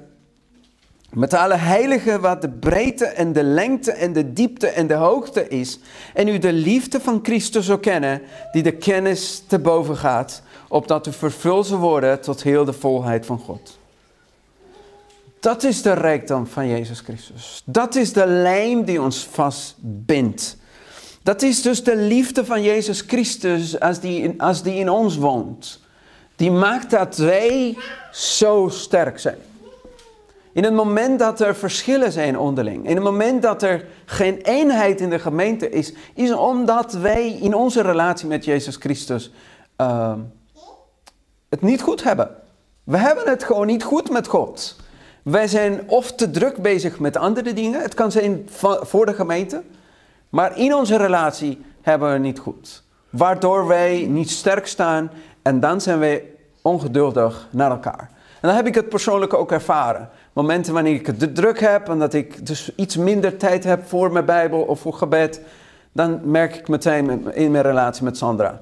met 1.16 1.34
alle 1.34 1.54
heiligen 1.54 2.20
wat 2.20 2.42
de 2.42 2.50
breedte 2.50 3.04
en 3.04 3.32
de 3.32 3.42
lengte 3.42 3.92
en 3.92 4.12
de 4.12 4.32
diepte 4.32 4.66
en 4.66 4.86
de 4.86 4.94
hoogte 4.94 5.48
is. 5.48 5.78
En 6.14 6.28
u 6.28 6.38
de 6.38 6.52
liefde 6.52 7.00
van 7.00 7.20
Christus 7.22 7.66
zou 7.66 7.80
kennen, 7.80 8.22
die 8.52 8.62
de 8.62 8.76
kennis 8.76 9.42
te 9.46 9.58
boven 9.58 9.96
gaat, 9.96 10.42
opdat 10.68 11.06
u 11.06 11.12
vervuld 11.12 11.66
zou 11.66 11.80
worden 11.80 12.20
tot 12.20 12.42
heel 12.42 12.64
de 12.64 12.72
volheid 12.72 13.26
van 13.26 13.38
God. 13.38 13.78
Dat 15.40 15.62
is 15.62 15.82
de 15.82 15.92
rijkdom 15.92 16.46
van 16.46 16.68
Jezus 16.68 17.00
Christus. 17.00 17.62
Dat 17.64 17.94
is 17.94 18.12
de 18.12 18.26
lijm 18.26 18.84
die 18.84 19.02
ons 19.02 19.24
vastbindt. 19.24 20.56
Dat 21.22 21.42
is 21.42 21.62
dus 21.62 21.84
de 21.84 21.96
liefde 21.96 22.44
van 22.44 22.62
Jezus 22.62 23.00
Christus 23.00 23.80
als 23.80 24.00
die 24.00 24.22
in, 24.22 24.40
als 24.40 24.62
die 24.62 24.74
in 24.74 24.90
ons 24.90 25.16
woont. 25.16 25.80
Die 26.36 26.50
maakt 26.50 26.90
dat 26.90 27.16
wij 27.16 27.76
zo 28.12 28.68
sterk 28.68 29.18
zijn. 29.18 29.38
In 30.52 30.64
het 30.64 30.72
moment 30.72 31.18
dat 31.18 31.40
er 31.40 31.56
verschillen 31.56 32.12
zijn 32.12 32.38
onderling, 32.38 32.88
in 32.88 32.94
het 32.94 33.04
moment 33.04 33.42
dat 33.42 33.62
er 33.62 33.84
geen 34.04 34.36
eenheid 34.36 35.00
in 35.00 35.10
de 35.10 35.18
gemeente 35.18 35.70
is, 35.70 35.92
is 36.14 36.32
omdat 36.32 36.92
wij 36.92 37.38
in 37.40 37.54
onze 37.54 37.82
relatie 37.82 38.26
met 38.26 38.44
Jezus 38.44 38.76
Christus 38.76 39.30
uh, 39.80 40.12
het 41.48 41.62
niet 41.62 41.82
goed 41.82 42.02
hebben. 42.02 42.30
We 42.84 42.96
hebben 42.96 43.28
het 43.28 43.44
gewoon 43.44 43.66
niet 43.66 43.82
goed 43.82 44.10
met 44.10 44.26
God. 44.26 44.76
Wij 45.22 45.46
zijn 45.46 45.80
of 45.86 46.12
te 46.12 46.30
druk 46.30 46.56
bezig 46.56 46.98
met 46.98 47.16
andere 47.16 47.52
dingen, 47.52 47.82
het 47.82 47.94
kan 47.94 48.12
zijn 48.12 48.48
voor 48.80 49.06
de 49.06 49.14
gemeente, 49.14 49.62
maar 50.28 50.58
in 50.58 50.74
onze 50.74 50.96
relatie 50.96 51.64
hebben 51.82 52.08
we 52.08 52.14
het 52.14 52.22
niet 52.22 52.38
goed. 52.38 52.82
Waardoor 53.10 53.66
wij 53.66 54.06
niet 54.08 54.30
sterk 54.30 54.66
staan 54.66 55.10
en 55.42 55.60
dan 55.60 55.80
zijn 55.80 55.98
wij 55.98 56.24
ongeduldig 56.62 57.48
naar 57.50 57.70
elkaar. 57.70 58.10
En 58.40 58.48
dan 58.48 58.54
heb 58.54 58.66
ik 58.66 58.74
het 58.74 58.88
persoonlijk 58.88 59.34
ook 59.34 59.52
ervaren 59.52 60.10
momenten 60.32 60.74
wanneer 60.74 60.94
ik 60.94 61.06
het 61.06 61.34
druk 61.34 61.60
heb 61.60 61.88
en 61.88 61.98
dat 61.98 62.14
ik 62.14 62.46
dus 62.46 62.74
iets 62.74 62.96
minder 62.96 63.36
tijd 63.36 63.64
heb 63.64 63.88
voor 63.88 64.12
mijn 64.12 64.24
Bijbel 64.24 64.60
of 64.60 64.80
voor 64.80 64.94
gebed, 64.94 65.40
dan 65.92 66.20
merk 66.24 66.56
ik 66.56 66.68
meteen 66.68 67.34
in 67.34 67.50
mijn 67.50 67.64
relatie 67.64 68.04
met 68.04 68.16
Sandra. 68.16 68.60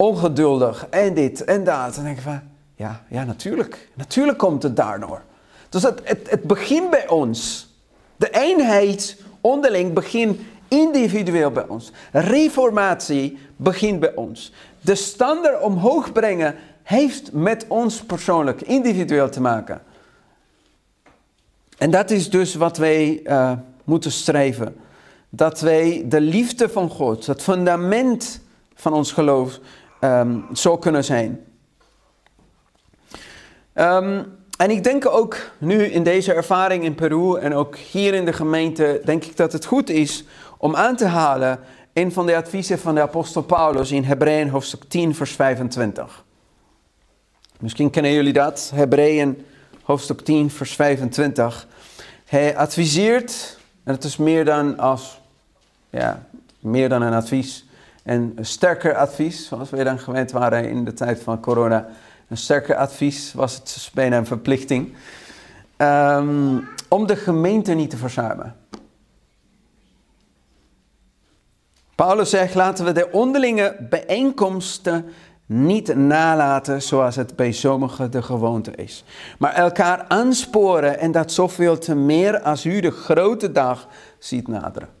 Ongeduldig 0.00 0.86
en 0.90 1.14
dit 1.14 1.44
en 1.44 1.64
dat. 1.64 1.96
En 1.96 2.04
denk 2.04 2.16
ik 2.16 2.22
van, 2.22 2.40
ja, 2.74 3.04
ja 3.08 3.24
natuurlijk. 3.24 3.88
Natuurlijk 3.94 4.38
komt 4.38 4.62
het 4.62 4.76
daardoor. 4.76 5.22
Dus 5.68 5.82
het, 5.82 6.00
het, 6.04 6.30
het 6.30 6.42
begint 6.42 6.90
bij 6.90 7.08
ons. 7.08 7.68
De 8.16 8.30
eenheid 8.30 9.22
onderling 9.40 9.92
begint 9.92 10.40
individueel 10.68 11.50
bij 11.50 11.66
ons. 11.68 11.92
Reformatie 12.12 13.38
begint 13.56 14.00
bij 14.00 14.14
ons. 14.14 14.52
De 14.80 14.94
standaard 14.94 15.62
omhoog 15.62 16.12
brengen 16.12 16.54
heeft 16.82 17.32
met 17.32 17.64
ons 17.68 18.02
persoonlijk, 18.02 18.60
individueel 18.60 19.30
te 19.30 19.40
maken. 19.40 19.82
En 21.78 21.90
dat 21.90 22.10
is 22.10 22.30
dus 22.30 22.54
wat 22.54 22.76
wij 22.76 23.20
uh, 23.24 23.52
moeten 23.84 24.12
streven. 24.12 24.76
Dat 25.28 25.60
wij 25.60 26.04
de 26.06 26.20
liefde 26.20 26.68
van 26.68 26.90
God, 26.90 27.26
het 27.26 27.42
fundament 27.42 28.40
van 28.74 28.92
ons 28.92 29.12
geloof, 29.12 29.60
um, 30.00 30.46
zo 30.54 30.78
kunnen 30.78 31.04
zijn. 31.04 31.44
Um, 33.74 34.38
en 34.56 34.70
ik 34.70 34.84
denk 34.84 35.06
ook 35.06 35.36
nu 35.58 35.84
in 35.84 36.02
deze 36.02 36.32
ervaring 36.32 36.84
in 36.84 36.94
Peru 36.94 37.38
en 37.38 37.54
ook 37.54 37.76
hier 37.76 38.14
in 38.14 38.24
de 38.24 38.32
gemeente, 38.32 39.00
denk 39.04 39.24
ik 39.24 39.36
dat 39.36 39.52
het 39.52 39.64
goed 39.64 39.90
is 39.90 40.24
om 40.58 40.76
aan 40.76 40.96
te 40.96 41.06
halen 41.06 41.60
een 41.92 42.12
van 42.12 42.26
de 42.26 42.36
adviezen 42.36 42.78
van 42.78 42.94
de 42.94 43.00
apostel 43.00 43.42
Paulus 43.42 43.90
in 43.90 44.04
Hebreeën 44.04 44.48
hoofdstuk 44.48 44.84
10 44.84 45.14
vers 45.14 45.32
25. 45.32 46.24
Misschien 47.60 47.90
kennen 47.90 48.12
jullie 48.12 48.32
dat, 48.32 48.70
Hebreeën 48.74 49.44
hoofdstuk 49.82 50.20
10 50.20 50.50
vers 50.50 50.74
25. 50.74 51.66
Hij 52.24 52.56
adviseert, 52.56 53.58
en 53.84 53.94
het 53.94 54.04
is 54.04 54.16
meer 54.16 54.44
dan 54.44 54.78
als, 54.78 55.20
ja, 55.90 56.26
meer 56.58 56.88
dan 56.88 57.02
een 57.02 57.12
advies. 57.12 57.66
En 58.10 58.32
een 58.34 58.46
sterker 58.46 58.94
advies, 58.94 59.46
zoals 59.46 59.70
we 59.70 59.84
dan 59.84 59.98
gewend 59.98 60.30
waren 60.30 60.68
in 60.68 60.84
de 60.84 60.92
tijd 60.92 61.22
van 61.22 61.40
corona. 61.40 61.86
Een 62.28 62.36
sterker 62.36 62.76
advies 62.76 63.32
was 63.32 63.54
het 63.54 63.90
bijna 63.94 64.16
een 64.16 64.26
verplichting. 64.26 64.94
Um, 65.76 66.68
om 66.88 67.06
de 67.06 67.16
gemeente 67.16 67.72
niet 67.72 67.90
te 67.90 67.96
verzuimen. 67.96 68.56
Paulus 71.94 72.30
zegt, 72.30 72.54
laten 72.54 72.84
we 72.84 72.92
de 72.92 73.10
onderlinge 73.12 73.76
bijeenkomsten 73.90 75.04
niet 75.46 75.94
nalaten 75.94 76.82
zoals 76.82 77.16
het 77.16 77.36
bij 77.36 77.52
sommigen 77.52 78.10
de 78.10 78.22
gewoonte 78.22 78.70
is. 78.70 79.04
Maar 79.38 79.52
elkaar 79.52 80.04
aansporen 80.08 80.98
en 80.98 81.12
dat 81.12 81.32
zoveel 81.32 81.78
te 81.78 81.94
meer 81.94 82.40
als 82.40 82.64
u 82.64 82.80
de 82.80 82.90
grote 82.90 83.52
dag 83.52 83.88
ziet 84.18 84.48
naderen. 84.48 84.99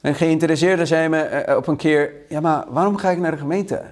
Een 0.00 0.14
geïnteresseerde 0.14 0.86
zei 0.86 1.08
me 1.08 1.20
eh, 1.20 1.56
op 1.56 1.66
een 1.66 1.76
keer, 1.76 2.12
ja 2.28 2.40
maar 2.40 2.64
waarom 2.68 2.96
ga 2.96 3.10
ik 3.10 3.18
naar 3.18 3.30
de 3.30 3.36
gemeente? 3.36 3.82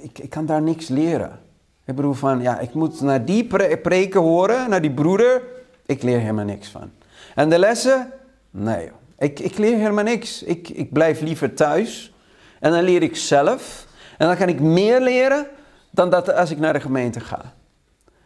Ik, 0.00 0.18
ik 0.18 0.30
kan 0.30 0.46
daar 0.46 0.62
niks 0.62 0.88
leren. 0.88 1.40
Ik 1.84 1.94
bedoel 1.94 2.12
van, 2.12 2.40
ja, 2.40 2.58
ik 2.58 2.74
moet 2.74 3.00
naar 3.00 3.24
die 3.24 3.46
preken 3.82 4.20
horen, 4.20 4.70
naar 4.70 4.80
die 4.80 4.90
broeder. 4.90 5.42
Ik 5.86 6.02
leer 6.02 6.18
helemaal 6.18 6.44
niks 6.44 6.68
van. 6.68 6.90
En 7.34 7.48
de 7.48 7.58
lessen? 7.58 8.12
Nee, 8.50 8.90
ik, 9.18 9.40
ik 9.40 9.58
leer 9.58 9.76
helemaal 9.76 10.04
niks. 10.04 10.42
Ik, 10.42 10.68
ik 10.68 10.92
blijf 10.92 11.20
liever 11.20 11.54
thuis. 11.54 12.14
En 12.60 12.70
dan 12.70 12.82
leer 12.82 13.02
ik 13.02 13.16
zelf. 13.16 13.86
En 14.18 14.26
dan 14.26 14.36
kan 14.36 14.48
ik 14.48 14.60
meer 14.60 15.00
leren 15.00 15.46
dan 15.90 16.10
dat 16.10 16.34
als 16.34 16.50
ik 16.50 16.58
naar 16.58 16.72
de 16.72 16.80
gemeente 16.80 17.20
ga. 17.20 17.52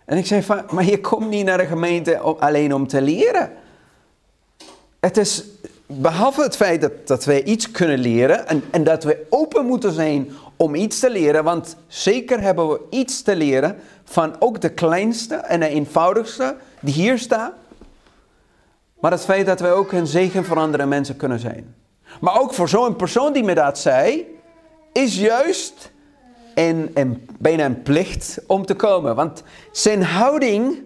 En 0.04 0.18
ik 0.18 0.26
zei 0.26 0.42
van, 0.42 0.62
maar 0.70 0.84
je 0.84 1.00
komt 1.00 1.28
niet 1.28 1.44
naar 1.44 1.58
de 1.58 1.66
gemeente 1.66 2.18
alleen 2.18 2.74
om 2.74 2.86
te 2.86 3.02
leren. 3.02 3.50
Het 5.00 5.16
is, 5.16 5.44
behalve 5.88 6.42
het 6.42 6.56
feit 6.56 6.80
dat, 6.80 7.06
dat 7.06 7.24
wij 7.24 7.44
iets 7.44 7.70
kunnen 7.70 7.98
leren 7.98 8.48
en, 8.48 8.62
en 8.70 8.84
dat 8.84 9.04
we 9.04 9.26
open 9.30 9.66
moeten 9.66 9.92
zijn 9.92 10.30
om 10.56 10.74
iets 10.74 10.98
te 10.98 11.10
leren, 11.10 11.44
want 11.44 11.76
zeker 11.86 12.40
hebben 12.40 12.68
we 12.68 12.80
iets 12.90 13.22
te 13.22 13.36
leren 13.36 13.76
van 14.04 14.36
ook 14.38 14.60
de 14.60 14.68
kleinste 14.68 15.34
en 15.34 15.60
de 15.60 15.68
eenvoudigste 15.68 16.56
die 16.80 16.94
hier 16.94 17.18
staat. 17.18 17.52
Maar 19.00 19.10
het 19.10 19.24
feit 19.24 19.46
dat 19.46 19.60
wij 19.60 19.72
ook 19.72 19.92
een 19.92 20.06
zegen 20.06 20.44
voor 20.44 20.58
andere 20.58 20.86
mensen 20.86 21.16
kunnen 21.16 21.38
zijn. 21.38 21.74
Maar 22.20 22.40
ook 22.40 22.54
voor 22.54 22.68
zo'n 22.68 22.96
persoon 22.96 23.32
die 23.32 23.44
me 23.44 23.54
dat 23.54 23.78
zei, 23.78 24.26
is 24.92 25.18
juist 25.18 25.90
een, 26.54 26.90
een, 26.94 27.28
bijna 27.38 27.64
een 27.64 27.82
plicht 27.82 28.38
om 28.46 28.66
te 28.66 28.74
komen. 28.74 29.14
Want 29.14 29.42
zijn 29.72 30.02
houding 30.02 30.82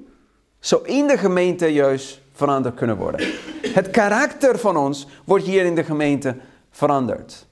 zou 0.60 0.88
in 0.88 1.06
de 1.06 1.18
gemeente 1.18 1.66
juist 1.66 2.21
veranderd 2.42 2.74
kunnen 2.74 2.96
worden. 2.96 3.26
Het 3.72 3.90
karakter 3.90 4.58
van 4.58 4.76
ons 4.76 5.06
wordt 5.24 5.44
hier 5.44 5.64
in 5.64 5.74
de 5.74 5.84
gemeente 5.84 6.36
veranderd. 6.70 7.46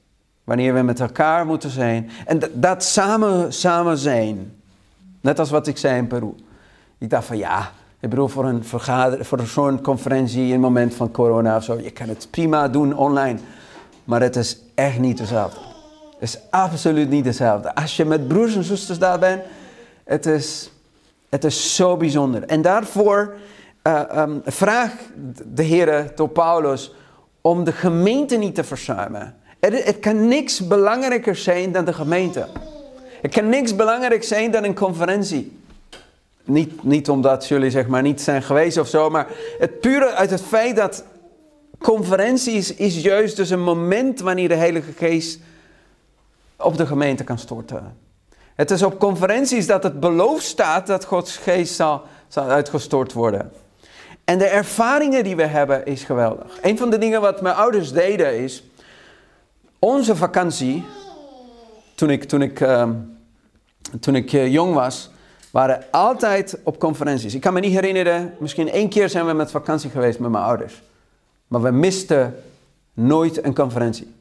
Wanneer 0.44 0.74
we 0.74 0.82
met 0.82 1.00
elkaar 1.00 1.46
moeten 1.46 1.70
zijn. 1.70 2.10
En 2.26 2.40
dat, 2.52 2.84
samen, 2.84 3.52
samen 3.52 3.98
zijn. 3.98 4.52
Net 5.20 5.38
als 5.38 5.50
wat 5.50 5.66
ik 5.66 5.78
zei 5.78 5.98
in 5.98 6.06
Peru. 6.06 6.34
Ik 6.98 7.10
dacht 7.10 7.24
van 7.24 7.36
ja, 7.38 7.70
ik 8.00 8.10
bedoel 8.10 8.28
voor 8.28 8.44
een 8.44 8.64
vergadering, 8.64 9.26
voor 9.26 9.40
zo'n 9.46 9.82
conferentie 9.82 10.44
in 10.44 10.52
het 10.52 10.60
moment 10.60 10.94
van 10.94 11.10
corona 11.10 11.56
of 11.56 11.64
zo. 11.64 11.78
Je 11.78 11.90
kan 11.90 12.08
het 12.08 12.28
prima 12.30 12.68
doen 12.68 12.96
online. 12.96 13.38
Maar 14.04 14.20
het 14.20 14.36
is 14.36 14.58
echt 14.74 14.98
niet 14.98 15.18
hetzelfde. 15.18 15.60
Het 16.18 16.28
is 16.28 16.38
absoluut 16.50 17.08
niet 17.08 17.24
hetzelfde. 17.24 17.74
Als 17.74 17.96
je 17.96 18.04
met 18.04 18.28
broers 18.28 18.54
en 18.56 18.64
zusters 18.64 18.98
daar 18.98 19.18
bent, 19.18 19.42
het 20.04 20.26
is, 20.26 20.70
het 21.28 21.44
is 21.44 21.74
zo 21.76 21.96
bijzonder. 21.96 22.42
En 22.42 22.62
daarvoor 22.62 23.34
uh, 23.82 24.02
um, 24.16 24.42
vraagt 24.44 24.96
de 25.46 25.62
Heer 25.62 26.12
door 26.14 26.28
Paulus 26.28 26.94
om 27.40 27.64
de 27.64 27.72
gemeente 27.72 28.36
niet 28.36 28.54
te 28.54 28.64
verzuimen. 28.64 29.36
Het, 29.60 29.84
het 29.84 29.98
kan 29.98 30.28
niks 30.28 30.66
belangrijker 30.66 31.36
zijn 31.36 31.72
dan 31.72 31.84
de 31.84 31.92
gemeente. 31.92 32.46
Het 33.22 33.32
kan 33.32 33.48
niks 33.48 33.76
belangrijker 33.76 34.28
zijn 34.28 34.50
dan 34.50 34.64
een 34.64 34.74
conferentie. 34.74 35.58
Niet, 36.44 36.82
niet 36.82 37.08
omdat 37.08 37.48
jullie 37.48 37.70
zeg 37.70 37.86
maar 37.86 38.02
niet 38.02 38.20
zijn 38.20 38.42
geweest 38.42 38.78
of 38.78 38.88
zo, 38.88 39.10
maar 39.10 39.26
het 39.58 39.80
pure 39.80 40.10
uit 40.10 40.30
het 40.30 40.40
feit 40.42 40.76
dat 40.76 41.04
conferenties 41.78 42.74
is 42.74 43.00
juist 43.00 43.36
dus 43.36 43.50
een 43.50 43.62
moment 43.62 44.20
wanneer 44.20 44.48
de 44.48 44.54
Heilige 44.54 44.92
Geest 44.92 45.40
op 46.56 46.76
de 46.76 46.86
gemeente 46.86 47.24
kan 47.24 47.38
storten. 47.38 47.96
Het 48.54 48.70
is 48.70 48.82
op 48.82 48.98
conferenties 48.98 49.66
dat 49.66 49.82
het 49.82 50.00
beloofd 50.00 50.44
staat 50.44 50.86
dat 50.86 51.04
Gods 51.04 51.36
geest 51.36 51.74
zal, 51.74 52.02
zal 52.28 52.48
uitgestort 52.48 53.12
worden. 53.12 53.52
En 54.30 54.38
de 54.38 54.46
ervaringen 54.46 55.24
die 55.24 55.36
we 55.36 55.46
hebben 55.46 55.86
is 55.86 56.04
geweldig. 56.04 56.58
Een 56.62 56.78
van 56.78 56.90
de 56.90 56.98
dingen 56.98 57.20
wat 57.20 57.40
mijn 57.40 57.54
ouders 57.54 57.92
deden 57.92 58.38
is, 58.38 58.64
onze 59.78 60.16
vakantie, 60.16 60.84
toen 61.94 62.10
ik, 62.10 62.24
toen 62.24 62.42
ik, 62.42 62.60
uh, 62.60 62.88
toen 64.00 64.14
ik 64.14 64.32
uh, 64.32 64.52
jong 64.52 64.74
was, 64.74 65.10
waren 65.50 65.84
altijd 65.90 66.58
op 66.62 66.78
conferenties. 66.78 67.34
Ik 67.34 67.40
kan 67.40 67.52
me 67.52 67.60
niet 67.60 67.72
herinneren, 67.72 68.34
misschien 68.38 68.70
één 68.70 68.88
keer 68.88 69.08
zijn 69.08 69.26
we 69.26 69.32
met 69.32 69.50
vakantie 69.50 69.90
geweest 69.90 70.18
met 70.18 70.30
mijn 70.30 70.44
ouders. 70.44 70.82
Maar 71.48 71.62
we 71.62 71.70
misten 71.70 72.42
nooit 72.92 73.44
een 73.44 73.54
conferentie. 73.54 74.14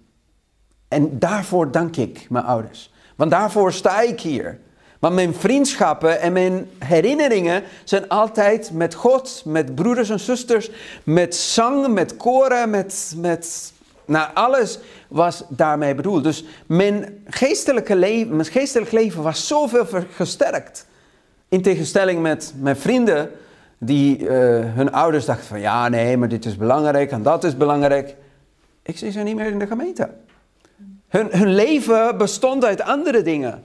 En 0.88 1.20
daarvoor 1.20 1.72
dank 1.72 1.96
ik 1.96 2.26
mijn 2.30 2.46
ouders. 2.46 2.94
Want 3.16 3.32
daarvoor 3.32 3.74
sta 3.74 4.02
ik 4.02 4.22
hier. 4.22 4.60
Want 5.00 5.16
mijn 5.16 5.34
vriendschappen 5.34 6.20
en 6.20 6.34
mijn 6.34 6.70
herinneringen 6.80 7.64
zijn 7.84 8.08
altijd 8.08 8.72
met 8.72 8.94
God, 8.94 9.42
met 9.46 9.76
broeders 9.76 10.10
en 10.10 10.20
zusters, 10.20 10.72
met 11.04 11.36
zang, 11.36 11.88
met 11.88 12.18
koren, 12.18 12.70
met, 12.70 13.14
met 13.18 13.74
nou, 14.06 14.30
alles 14.34 14.80
was 15.08 15.44
daarmee 15.50 15.96
bedoeld. 15.96 16.24
Dus 16.24 16.46
mijn 16.66 17.24
geestelijke 17.28 17.96
leven, 17.96 18.36
mijn 18.36 18.48
geestelijk 18.48 18.92
leven 18.92 19.24
was 19.24 19.48
zoveel 19.48 19.86
gesterkt. 20.14 20.88
In 21.50 21.62
tegenstelling 21.62 22.22
met 22.22 22.54
mijn 22.58 22.78
vrienden, 22.78 23.32
die 23.78 24.20
uh, 24.20 24.28
hun 24.76 24.92
ouders 24.92 25.26
dachten 25.26 25.46
van 25.46 25.60
ja, 25.60 25.88
nee, 25.90 26.18
maar 26.18 26.28
dit 26.28 26.46
is 26.46 26.58
belangrijk 26.58 27.12
en 27.12 27.24
dat 27.24 27.44
is 27.44 27.58
belangrijk. 27.58 28.16
Ik 28.84 28.98
zie 28.98 29.12
ze 29.12 29.20
niet 29.20 29.36
meer 29.36 29.52
in 29.52 29.60
de 29.60 29.68
gemeente. 29.68 30.10
Hun, 31.08 31.28
hun 31.32 31.54
leven 31.54 32.18
bestond 32.18 32.66
uit 32.66 32.82
andere 32.82 33.22
dingen. 33.22 33.64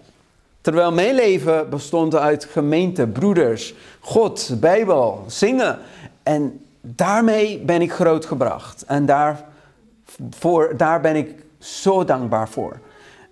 Terwijl 0.65 0.93
mijn 0.93 1.15
leven 1.15 1.71
bestond 1.71 2.15
uit 2.15 2.45
gemeente, 2.45 3.07
broeders, 3.07 3.75
God, 4.01 4.57
Bijbel, 4.61 5.25
zingen. 5.27 5.79
En 6.23 6.61
daarmee 6.81 7.59
ben 7.59 7.83
ik 7.83 7.93
grootgebracht. 7.93 8.85
En 8.87 9.07
daar, 9.07 9.45
voor, 10.31 10.75
daar 10.77 11.01
ben 11.01 11.17
ik 11.17 11.35
zo 11.59 12.05
dankbaar 12.05 12.49
voor. 12.49 12.79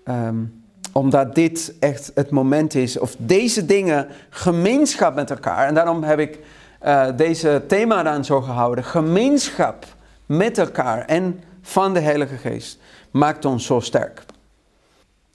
Um, 0.05 0.65
omdat 0.93 1.35
dit 1.35 1.75
echt 1.81 2.11
het 2.15 2.31
moment 2.31 2.75
is, 2.75 2.99
of 2.99 3.15
deze 3.19 3.67
dingen, 3.67 4.07
gemeenschap 4.31 5.15
met 5.15 5.31
elkaar. 5.31 5.67
En 5.67 5.75
daarom 5.75 6.03
heb 6.03 6.19
ik 6.19 6.39
uh, 6.85 7.07
deze 7.17 7.63
thema 7.69 8.03
dan 8.03 8.25
zo 8.25 8.41
gehouden. 8.41 8.85
Gemeenschap 8.85 9.85
met 10.27 10.59
elkaar 10.59 11.05
en 11.05 11.41
van 11.63 11.95
de 11.95 12.01
Heilige 12.01 12.37
Geest 12.37 12.79
maakt 13.11 13.45
ons 13.45 13.67
zo 13.67 13.81
sterk. 13.81 14.23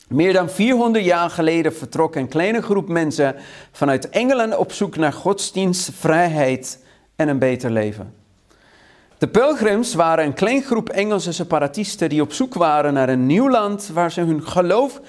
Meer 0.08 0.34
dan 0.34 0.50
400 0.50 1.06
jaar 1.06 1.30
geleden 1.30 1.74
vertrok 1.74 2.15
een 2.15 2.28
kleine 2.28 2.62
groep 2.62 2.89
mensen 2.89 3.36
vanuit 3.72 4.10
Engeland 4.10 4.58
op 4.58 4.72
zoek 4.72 4.96
naar 4.96 5.13
godsdienst, 5.13 5.91
vrijheid 5.93 6.84
en 7.15 7.28
een 7.28 7.39
beter 7.39 7.72
leven. 7.72 8.13
De 9.17 9.28
pelgrims 9.28 9.93
waren 9.93 10.26
een 10.26 10.34
klein 10.34 10.63
groep 10.63 10.89
Engelse 10.89 11.32
separatisten 11.32 12.10
die 12.10 12.22
op 12.22 12.34
zoek 12.34 12.54
waren 12.54 12.93
naar 12.93 13.10
een 13.10 13.26
nieuw 13.26 13.50
land 13.50 13.89
waar 13.93 14.12
ze 14.12 14.22
hun 14.22 14.43
geloof 14.43 15.02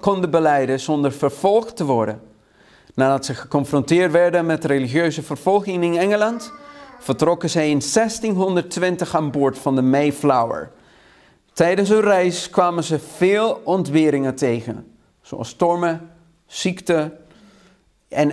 konden 0.00 0.30
beleiden 0.30 0.80
zonder 0.80 1.12
vervolgd 1.12 1.76
te 1.76 1.84
worden. 1.84 2.20
Nadat 2.94 3.24
ze 3.24 3.34
geconfronteerd 3.34 4.12
werden 4.12 4.46
met 4.46 4.64
religieuze 4.64 5.22
vervolging 5.22 5.84
in 5.84 5.98
Engeland, 5.98 6.52
vertrokken 6.98 7.50
zij 7.50 7.70
in 7.70 7.82
1620 7.92 9.14
aan 9.14 9.30
boord 9.30 9.58
van 9.58 9.74
de 9.74 9.82
Mayflower. 9.82 10.70
Tijdens 11.60 11.88
hun 11.88 12.00
reis 12.00 12.50
kwamen 12.50 12.84
ze 12.84 12.98
veel 12.98 13.60
ontberingen 13.64 14.34
tegen, 14.34 14.86
zoals 15.22 15.48
stormen, 15.48 16.10
ziekte 16.46 17.12
en 18.08 18.30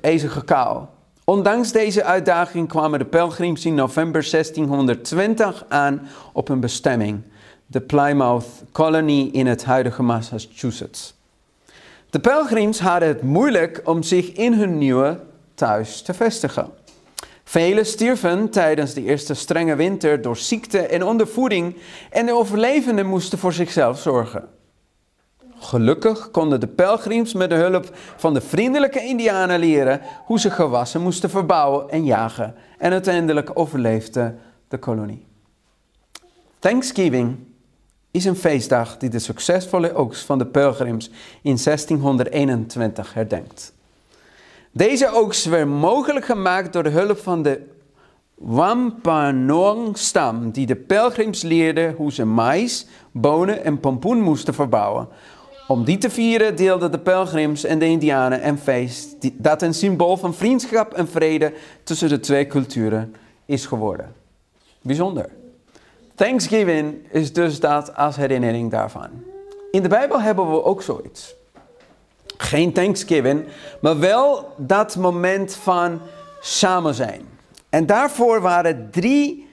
ijzige 0.00 0.44
kou. 0.44 0.84
Ondanks 1.24 1.72
deze 1.72 2.04
uitdaging 2.04 2.68
kwamen 2.68 2.98
de 2.98 3.04
pelgrims 3.04 3.64
in 3.64 3.74
november 3.74 4.28
1620 4.30 5.64
aan 5.68 6.08
op 6.32 6.48
hun 6.48 6.60
bestemming, 6.60 7.22
de 7.66 7.80
Plymouth 7.80 8.46
Colony 8.72 9.28
in 9.32 9.46
het 9.46 9.64
huidige 9.64 10.02
Massachusetts. 10.02 11.14
De 12.10 12.20
pelgrims 12.20 12.80
hadden 12.80 13.08
het 13.08 13.22
moeilijk 13.22 13.80
om 13.84 14.02
zich 14.02 14.32
in 14.32 14.52
hun 14.52 14.78
nieuwe 14.78 15.20
thuis 15.54 16.02
te 16.02 16.14
vestigen. 16.14 16.70
Velen 17.48 17.86
stierven 17.86 18.50
tijdens 18.50 18.94
de 18.94 19.02
eerste 19.02 19.34
strenge 19.34 19.76
winter 19.76 20.22
door 20.22 20.36
ziekte 20.36 20.78
en 20.78 21.02
ondervoeding 21.02 21.76
en 22.10 22.26
de 22.26 22.32
overlevenden 22.32 23.06
moesten 23.06 23.38
voor 23.38 23.52
zichzelf 23.52 23.98
zorgen. 23.98 24.48
Gelukkig 25.58 26.30
konden 26.30 26.60
de 26.60 26.66
pelgrims 26.66 27.32
met 27.32 27.50
de 27.50 27.54
hulp 27.54 27.90
van 28.16 28.34
de 28.34 28.40
vriendelijke 28.40 29.00
indianen 29.00 29.58
leren 29.58 30.00
hoe 30.24 30.40
ze 30.40 30.50
gewassen 30.50 31.00
moesten 31.00 31.30
verbouwen 31.30 31.90
en 31.90 32.04
jagen. 32.04 32.54
En 32.78 32.92
uiteindelijk 32.92 33.50
overleefde 33.54 34.34
de 34.68 34.78
kolonie. 34.78 35.26
Thanksgiving 36.58 37.36
is 38.10 38.24
een 38.24 38.36
feestdag 38.36 38.96
die 38.96 39.10
de 39.10 39.18
succesvolle 39.18 39.94
oogst 39.94 40.24
van 40.24 40.38
de 40.38 40.46
pelgrims 40.46 41.10
in 41.42 41.58
1621 41.64 43.14
herdenkt. 43.14 43.76
Deze 44.78 45.10
oogst 45.10 45.44
werd 45.44 45.68
mogelijk 45.68 46.24
gemaakt 46.24 46.72
door 46.72 46.82
de 46.82 46.88
hulp 46.88 47.18
van 47.18 47.42
de 47.42 47.60
Wampanoag-stam 48.34 50.50
die 50.50 50.66
de 50.66 50.76
pelgrims 50.76 51.42
leerde 51.42 51.94
hoe 51.96 52.12
ze 52.12 52.24
mais, 52.24 52.86
bonen 53.12 53.64
en 53.64 53.80
pompoen 53.80 54.20
moesten 54.20 54.54
verbouwen. 54.54 55.08
Om 55.68 55.84
die 55.84 55.98
te 55.98 56.10
vieren 56.10 56.56
deelden 56.56 56.92
de 56.92 56.98
pelgrims 56.98 57.64
en 57.64 57.78
de 57.78 57.84
indianen 57.84 58.46
een 58.46 58.58
feest 58.58 59.16
dat 59.32 59.62
een 59.62 59.74
symbool 59.74 60.16
van 60.16 60.34
vriendschap 60.34 60.94
en 60.94 61.08
vrede 61.08 61.52
tussen 61.82 62.08
de 62.08 62.20
twee 62.20 62.46
culturen 62.46 63.14
is 63.44 63.66
geworden. 63.66 64.14
Bijzonder. 64.82 65.28
Thanksgiving 66.14 66.94
is 67.10 67.32
dus 67.32 67.60
dat 67.60 67.96
als 67.96 68.16
herinnering 68.16 68.70
daarvan. 68.70 69.08
In 69.70 69.82
de 69.82 69.88
Bijbel 69.88 70.20
hebben 70.20 70.50
we 70.50 70.64
ook 70.64 70.82
zoiets. 70.82 71.36
Geen 72.38 72.72
Thanksgiving, 72.72 73.44
maar 73.80 73.98
wel 73.98 74.54
dat 74.56 74.96
moment 74.96 75.54
van 75.54 76.00
samen 76.40 76.94
zijn. 76.94 77.28
En 77.68 77.86
daarvoor 77.86 78.40
waren 78.40 78.88
drie 78.90 79.48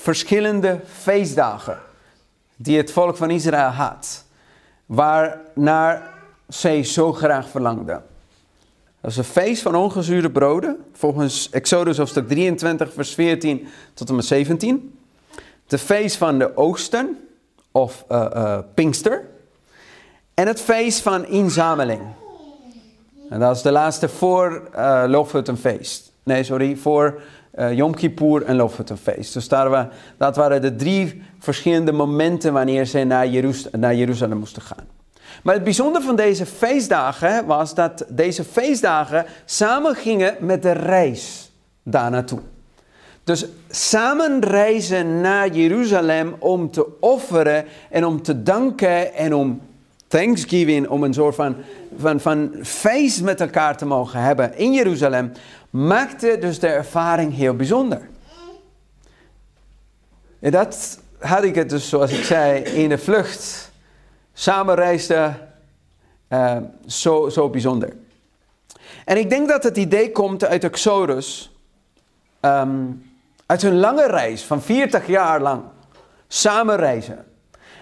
verschillende 0.00 0.80
feestdagen 1.00 1.78
die 2.56 2.76
het 2.76 2.92
volk 2.92 3.16
van 3.16 3.30
Israël 3.30 3.70
had, 3.70 4.24
waarnaar 4.86 6.12
zij 6.48 6.84
zo 6.84 7.12
graag 7.12 7.48
verlangden. 7.48 8.02
Dat 9.00 9.10
is 9.10 9.16
een 9.16 9.24
feest 9.24 9.62
van 9.62 9.74
ongezuurde 9.74 10.30
broden, 10.30 10.84
volgens 10.92 11.50
Exodus 11.50 11.96
hoofdstuk 11.96 12.28
23, 12.28 12.92
vers 12.92 13.14
14 13.14 13.66
tot 13.94 14.08
en 14.08 14.14
met 14.14 14.24
17. 14.24 14.98
De 15.66 15.78
feest 15.78 16.16
van 16.16 16.38
de 16.38 16.56
oogsten, 16.56 17.28
of 17.72 18.04
uh, 18.10 18.26
uh, 18.34 18.58
Pinkster. 18.74 19.28
En 20.34 20.46
het 20.46 20.60
feest 20.60 21.00
van 21.00 21.26
inzameling. 21.26 22.00
En 23.30 23.40
dat 23.40 23.56
is 23.56 23.62
de 23.62 23.70
laatste 23.70 24.08
voor 24.08 24.68
uh, 24.76 25.04
Loofhuttenfeest. 25.06 26.12
Nee, 26.22 26.44
sorry, 26.44 26.76
voor 26.76 27.20
uh, 27.58 27.72
Yom 27.72 27.94
Kippur 27.94 28.44
en 28.44 28.56
Loofhuttenfeest. 28.56 29.32
Dus 29.32 29.48
daar 29.48 29.88
dat 30.16 30.36
waren 30.36 30.62
de 30.62 30.76
drie 30.76 31.22
verschillende 31.38 31.92
momenten 31.92 32.52
wanneer 32.52 32.84
ze 32.84 33.04
naar, 33.04 33.28
naar 33.72 33.94
Jeruzalem 33.94 34.38
moesten 34.38 34.62
gaan. 34.62 34.86
Maar 35.42 35.54
het 35.54 35.64
bijzondere 35.64 36.04
van 36.04 36.16
deze 36.16 36.46
feestdagen 36.46 37.46
was 37.46 37.74
dat 37.74 38.04
deze 38.08 38.44
feestdagen 38.44 39.26
samen 39.44 39.94
gingen 39.94 40.36
met 40.40 40.62
de 40.62 40.72
reis 40.72 41.52
daar 41.82 42.10
naartoe. 42.10 42.40
Dus 43.24 43.46
samen 43.68 44.40
reizen 44.40 45.20
naar 45.20 45.48
Jeruzalem 45.48 46.34
om 46.38 46.70
te 46.70 46.86
offeren 47.00 47.64
en 47.90 48.04
om 48.04 48.22
te 48.22 48.42
danken 48.42 49.14
en 49.14 49.34
om 49.34 49.60
Thanksgiving, 50.14 50.88
om 50.88 51.02
een 51.02 51.14
soort 51.14 51.34
van, 51.34 51.56
van, 51.96 52.20
van 52.20 52.54
feest 52.62 53.22
met 53.22 53.40
elkaar 53.40 53.76
te 53.76 53.86
mogen 53.86 54.20
hebben 54.20 54.56
in 54.56 54.72
Jeruzalem, 54.72 55.32
maakte 55.70 56.36
dus 56.40 56.58
de 56.58 56.66
ervaring 56.66 57.34
heel 57.34 57.54
bijzonder. 57.54 58.08
En 60.40 60.50
dat 60.50 60.98
had 61.18 61.44
ik 61.44 61.54
het 61.54 61.70
dus, 61.70 61.88
zoals 61.88 62.12
ik 62.12 62.24
zei, 62.24 62.62
in 62.62 62.88
de 62.88 62.98
vlucht 62.98 63.70
samen 64.32 64.74
reisde 64.74 65.32
uh, 66.28 66.56
zo, 66.86 67.28
zo 67.28 67.50
bijzonder. 67.50 67.92
En 69.04 69.16
ik 69.16 69.30
denk 69.30 69.48
dat 69.48 69.62
het 69.62 69.76
idee 69.76 70.12
komt 70.12 70.44
uit 70.44 70.64
Exodus, 70.64 71.56
um, 72.40 73.12
uit 73.46 73.62
hun 73.62 73.76
lange 73.76 74.06
reis 74.06 74.42
van 74.44 74.62
40 74.62 75.06
jaar 75.06 75.40
lang, 75.40 75.62
samen 76.28 76.76
reizen. 76.76 77.24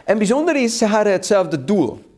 En 0.04 0.18
bijzonder 0.18 0.56
is, 0.56 0.78
ze 0.78 0.86
hadden 0.86 1.12
hetzelfde 1.12 1.64
doel, 1.64 2.10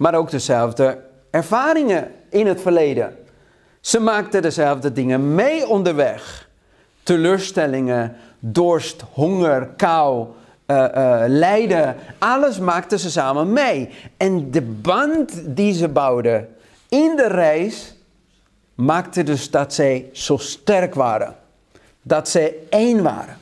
maar 0.00 0.14
ook 0.14 0.30
dezelfde 0.30 0.98
ervaringen 1.30 2.10
in 2.28 2.46
het 2.46 2.60
verleden. 2.60 3.16
Ze 3.80 4.00
maakten 4.00 4.42
dezelfde 4.42 4.92
dingen 4.92 5.34
mee 5.34 5.68
onderweg. 5.68 6.48
Teleurstellingen, 7.02 8.16
dorst, 8.38 9.04
honger, 9.12 9.66
kou, 9.76 10.26
uh, 10.66 10.76
uh, 10.76 11.22
lijden. 11.26 11.96
Alles 12.18 12.58
maakten 12.58 12.98
ze 12.98 13.10
samen 13.10 13.52
mee. 13.52 13.90
En 14.16 14.50
de 14.50 14.62
band 14.62 15.56
die 15.56 15.72
ze 15.72 15.88
bouwden 15.88 16.48
in 16.88 17.16
de 17.16 17.28
reis 17.28 17.94
maakte 18.74 19.22
dus 19.22 19.50
dat 19.50 19.74
zij 19.74 20.08
zo 20.12 20.36
sterk 20.36 20.94
waren. 20.94 21.36
Dat 22.02 22.28
zij 22.28 22.54
één 22.68 23.02
waren. 23.02 23.36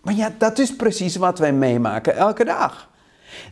Maar 0.00 0.14
ja, 0.14 0.32
dat 0.38 0.58
is 0.58 0.76
precies 0.76 1.16
wat 1.16 1.38
wij 1.38 1.52
meemaken 1.52 2.16
elke 2.16 2.44
dag. 2.44 2.87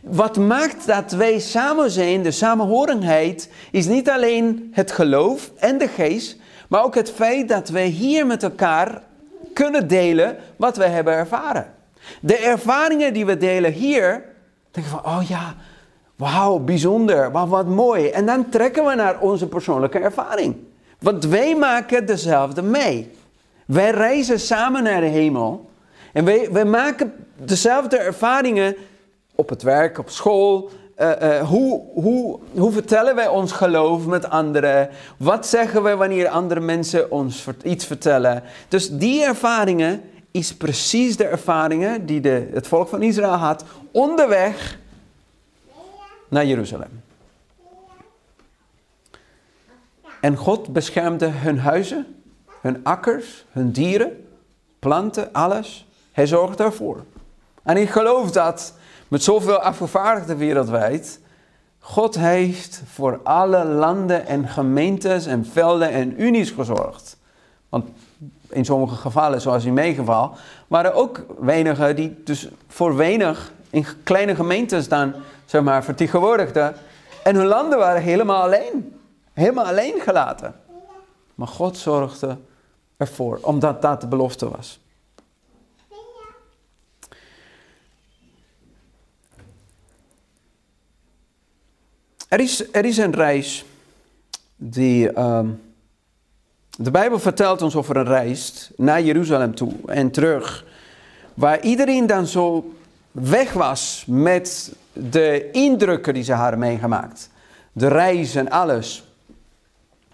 Wat 0.03 0.37
maakt 0.37 0.87
dat 0.87 1.11
wij 1.11 1.39
samen 1.39 1.91
zijn, 1.91 2.21
de 2.21 2.31
samenhorigheid, 2.31 3.49
is 3.71 3.85
niet 3.87 4.09
alleen 4.09 4.69
het 4.71 4.91
geloof 4.91 5.51
en 5.57 5.77
de 5.77 5.87
geest, 5.87 6.37
maar 6.69 6.83
ook 6.83 6.95
het 6.95 7.11
feit 7.11 7.47
dat 7.47 7.69
wij 7.69 7.87
hier 7.87 8.25
met 8.25 8.43
elkaar 8.43 9.01
kunnen 9.53 9.87
delen 9.87 10.37
wat 10.55 10.77
we 10.77 10.85
hebben 10.85 11.13
ervaren. 11.13 11.73
De 12.21 12.37
ervaringen 12.37 13.13
die 13.13 13.25
we 13.25 13.37
delen 13.37 13.71
hier, 13.71 14.23
denken 14.71 14.91
van, 14.91 15.05
oh 15.05 15.21
ja, 15.27 15.55
wauw, 16.15 16.59
bijzonder, 16.59 17.31
wat, 17.31 17.47
wat 17.47 17.67
mooi. 17.67 18.09
En 18.09 18.25
dan 18.25 18.49
trekken 18.49 18.85
we 18.85 18.95
naar 18.95 19.19
onze 19.19 19.47
persoonlijke 19.47 19.99
ervaring. 19.99 20.55
Want 20.99 21.25
wij 21.25 21.55
maken 21.55 22.05
dezelfde 22.05 22.61
mee. 22.61 23.11
Wij 23.65 23.91
reizen 23.91 24.39
samen 24.39 24.83
naar 24.83 25.01
de 25.01 25.07
hemel. 25.07 25.69
En 26.13 26.25
wij, 26.25 26.51
wij 26.51 26.65
maken 26.65 27.13
dezelfde 27.35 27.97
ervaringen 27.97 28.75
op 29.37 29.49
het 29.49 29.61
werk, 29.61 29.97
op 29.97 30.09
school. 30.09 30.69
Uh, 30.97 31.11
uh, 31.21 31.47
hoe, 31.49 31.81
hoe, 31.93 32.39
hoe 32.51 32.71
vertellen 32.71 33.15
wij 33.15 33.27
ons 33.27 33.51
geloof 33.51 34.05
met 34.05 34.29
anderen? 34.29 34.89
Wat 35.17 35.47
zeggen 35.47 35.83
we 35.83 35.95
wanneer 35.95 36.27
andere 36.27 36.59
mensen 36.59 37.11
ons 37.11 37.45
iets 37.63 37.85
vertellen? 37.85 38.43
Dus 38.67 38.89
die 38.89 39.23
ervaringen 39.23 40.01
is 40.31 40.55
precies 40.55 41.17
de 41.17 41.25
ervaringen 41.25 42.05
die 42.05 42.21
de, 42.21 42.49
het 42.53 42.67
volk 42.67 42.87
van 42.87 43.01
Israël 43.01 43.31
had 43.31 43.63
onderweg 43.91 44.77
naar 46.27 46.45
Jeruzalem. 46.45 47.03
En 50.21 50.35
God 50.35 50.73
beschermde 50.73 51.27
hun 51.27 51.59
huizen, 51.59 52.05
hun 52.61 52.83
akkers, 52.83 53.45
hun 53.51 53.71
dieren, 53.71 54.27
planten, 54.79 55.33
alles. 55.33 55.87
Hij 56.11 56.27
zorgde 56.27 56.63
ervoor. 56.63 57.03
En 57.63 57.77
ik 57.77 57.89
geloof 57.89 58.31
dat 58.31 58.73
met 59.07 59.23
zoveel 59.23 59.57
afgevaardigden 59.57 60.37
wereldwijd, 60.37 61.19
God 61.79 62.15
heeft 62.15 62.81
voor 62.85 63.19
alle 63.23 63.65
landen 63.65 64.25
en 64.25 64.47
gemeentes 64.47 65.25
en 65.25 65.45
velden 65.45 65.89
en 65.89 66.21
unies 66.21 66.51
gezorgd. 66.51 67.17
Want 67.69 67.89
in 68.49 68.65
sommige 68.65 68.95
gevallen, 68.95 69.41
zoals 69.41 69.65
in 69.65 69.73
mijn 69.73 69.95
geval, 69.95 70.35
waren 70.67 70.93
ook 70.93 71.25
wenigen 71.39 71.95
die 71.95 72.21
dus 72.23 72.47
voor 72.67 72.95
weinig 72.95 73.51
in 73.69 73.85
kleine 74.03 74.35
gemeentes 74.35 74.87
dan, 74.87 75.13
zeg 75.45 75.61
maar, 75.61 75.83
vertegenwoordigden. 75.83 76.75
En 77.23 77.35
hun 77.35 77.45
landen 77.45 77.77
waren 77.77 78.01
helemaal 78.01 78.41
alleen. 78.41 78.99
Helemaal 79.33 79.65
alleen 79.65 79.99
gelaten. 79.99 80.55
Maar 81.35 81.47
God 81.47 81.77
zorgde 81.77 82.37
ervoor, 82.97 83.39
omdat 83.41 83.81
dat 83.81 84.01
de 84.01 84.07
belofte 84.07 84.49
was. 84.49 84.79
Er 92.27 92.39
is, 92.39 92.71
er 92.71 92.85
is 92.85 92.97
een 92.97 93.13
reis 93.13 93.65
die. 94.55 95.19
Um, 95.19 95.61
de 96.77 96.91
Bijbel 96.91 97.19
vertelt 97.19 97.61
ons 97.61 97.75
over 97.75 97.97
een 97.97 98.05
reis 98.05 98.71
naar 98.75 99.01
Jeruzalem 99.01 99.55
toe 99.55 99.73
en 99.85 100.11
terug. 100.11 100.65
Waar 101.33 101.61
iedereen 101.61 102.07
dan 102.07 102.27
zo 102.27 102.73
weg 103.11 103.53
was 103.53 104.03
met 104.07 104.73
de 104.93 105.49
indrukken 105.51 106.13
die 106.13 106.23
ze 106.23 106.33
hadden 106.33 106.59
meegemaakt. 106.59 107.29
De 107.71 107.87
reis 107.87 108.35
en 108.35 108.49
alles. 108.49 109.03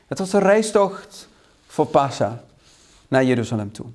Het 0.07 0.19
was 0.19 0.33
een 0.33 0.39
reistocht 0.39 1.29
voor 1.67 1.85
Passa 1.85 2.43
naar 3.07 3.23
Jeruzalem 3.23 3.71
toe. 3.71 3.85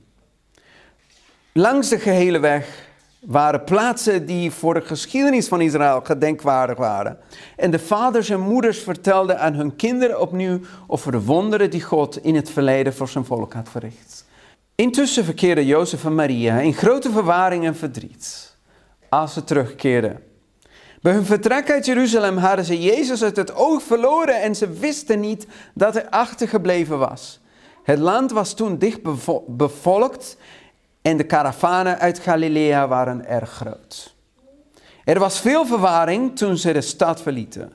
Langs 1.52 1.88
de 1.88 1.98
gehele 1.98 2.38
weg 2.38 2.87
waren 3.20 3.64
plaatsen 3.64 4.26
die 4.26 4.50
voor 4.50 4.74
de 4.74 4.80
geschiedenis 4.80 5.48
van 5.48 5.60
Israël 5.60 6.00
gedenkwaardig 6.00 6.78
waren. 6.78 7.18
En 7.56 7.70
de 7.70 7.78
vaders 7.78 8.28
en 8.30 8.40
moeders 8.40 8.78
vertelden 8.78 9.40
aan 9.40 9.54
hun 9.54 9.76
kinderen 9.76 10.20
opnieuw 10.20 10.60
over 10.86 11.12
de 11.12 11.22
wonderen 11.22 11.70
die 11.70 11.82
God 11.82 12.24
in 12.24 12.34
het 12.34 12.50
verleden 12.50 12.94
voor 12.94 13.08
zijn 13.08 13.24
volk 13.24 13.52
had 13.52 13.68
verricht. 13.68 14.26
Intussen 14.74 15.24
verkeerden 15.24 15.66
Jozef 15.66 16.04
en 16.04 16.14
Maria 16.14 16.58
in 16.58 16.74
grote 16.74 17.10
verwaring 17.10 17.64
en 17.64 17.76
verdriet 17.76 18.56
als 19.08 19.32
ze 19.32 19.44
terugkeerden. 19.44 20.22
Bij 21.02 21.12
hun 21.12 21.24
vertrek 21.24 21.70
uit 21.70 21.86
Jeruzalem 21.86 22.36
hadden 22.36 22.64
ze 22.64 22.80
Jezus 22.80 23.22
uit 23.22 23.36
het 23.36 23.54
oog 23.54 23.82
verloren 23.82 24.42
en 24.42 24.56
ze 24.56 24.70
wisten 24.70 25.20
niet 25.20 25.46
dat 25.74 25.94
hij 25.94 26.10
achtergebleven 26.10 26.98
was. 26.98 27.40
Het 27.82 27.98
land 27.98 28.30
was 28.30 28.54
toen 28.54 28.78
dicht 28.78 29.00
bevolkt 29.46 30.36
en 31.08 31.16
de 31.16 31.24
karavanen 31.24 31.98
uit 31.98 32.18
Galilea 32.18 32.88
waren 32.88 33.26
erg 33.26 33.50
groot. 33.50 34.14
Er 35.04 35.18
was 35.18 35.40
veel 35.40 35.66
verwarring 35.66 36.36
toen 36.36 36.56
ze 36.56 36.72
de 36.72 36.80
stad 36.80 37.22
verlieten. 37.22 37.72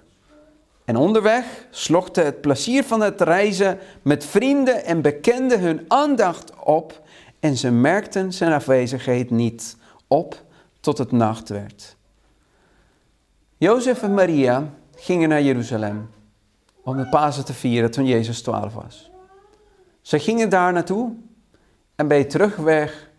En 0.86 0.95
onderweg 0.95 1.45
slokte 1.69 2.21
het 2.21 2.41
plezier 2.41 2.84
van 2.84 3.01
het 3.01 3.21
reizen 3.21 3.79
met 4.01 4.25
vrienden 4.25 4.86
en 4.86 5.01
bekenden 5.01 5.59
hun 5.59 5.86
aandacht 5.88 6.51
op 6.63 7.01
en 7.39 7.57
ze 7.57 7.71
merkten 7.71 8.34
zijn 8.34 8.53
afwezigheid 8.53 9.29
niet 9.29 9.77
op 10.07 10.43
tot 10.79 10.97
het 10.97 11.11
nacht 11.11 11.49
werd. 11.49 11.95
Jozef 13.57 14.03
en 14.03 14.13
Maria 14.13 14.69
gingen 14.95 15.29
naar 15.29 15.41
Jeruzalem 15.41 16.09
om 16.84 16.97
de 16.97 17.09
Pasen 17.09 17.45
te 17.45 17.53
vieren 17.53 17.91
toen 17.91 18.05
Jezus 18.05 18.41
12 18.41 18.73
was. 18.73 19.11
Ze 20.01 20.19
gingen 20.19 20.49
daar 20.49 20.73
naartoe 20.73 21.13
en 21.95 22.07
bij 22.07 22.23
terugweg 22.23 23.11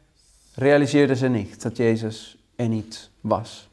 realiseerden 0.55 1.17
ze 1.17 1.29
niet 1.29 1.63
dat 1.63 1.77
Jezus 1.77 2.37
er 2.57 2.69
niet 2.69 3.11
was. 3.21 3.69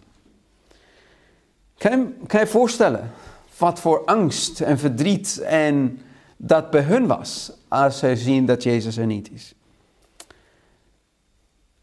Kan 1.78 2.00
je, 2.00 2.26
kan 2.28 2.40
je 2.40 2.48
voorstellen 2.48 3.12
wat 3.58 3.80
voor 3.80 4.06
angst 4.06 4.62
en 4.62 4.80
verdriet 4.80 5.40
en 5.40 6.02
dat 6.38 6.70
bij 6.70 6.82
hun 6.82 7.08
was 7.08 7.52
als 7.68 8.00
ze 8.00 8.16
zien 8.16 8.46
dat 8.46 8.64
Jezus 8.64 8.98
er 8.98 9.06
niet 9.06 9.32
is? 9.32 9.54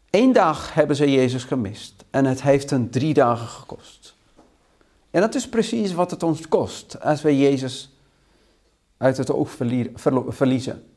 Eén 0.09 0.33
dag 0.33 0.73
hebben 0.73 0.95
ze 0.95 1.11
Jezus 1.11 1.43
gemist 1.43 2.03
en 2.09 2.25
het 2.25 2.41
heeft 2.41 2.69
hen 2.69 2.89
drie 2.89 3.13
dagen 3.13 3.47
gekost. 3.47 4.15
En 5.11 5.21
dat 5.21 5.35
is 5.35 5.49
precies 5.49 5.93
wat 5.93 6.11
het 6.11 6.23
ons 6.23 6.47
kost 6.47 7.01
als 7.01 7.21
we 7.21 7.37
Jezus 7.37 7.97
uit 8.97 9.17
het 9.17 9.31
oog 9.31 9.51
verliezen. 10.27 10.88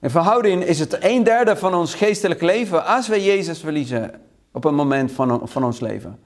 In 0.00 0.10
verhouding 0.10 0.64
is 0.64 0.78
het 0.78 1.04
een 1.04 1.22
derde 1.22 1.56
van 1.56 1.74
ons 1.74 1.94
geestelijk 1.94 2.40
leven 2.40 2.86
als 2.86 3.08
we 3.08 3.24
Jezus 3.24 3.60
verliezen 3.60 4.10
op 4.52 4.64
een 4.64 4.74
moment 4.74 5.12
van, 5.12 5.40
van 5.48 5.64
ons 5.64 5.80
leven. 5.80 6.18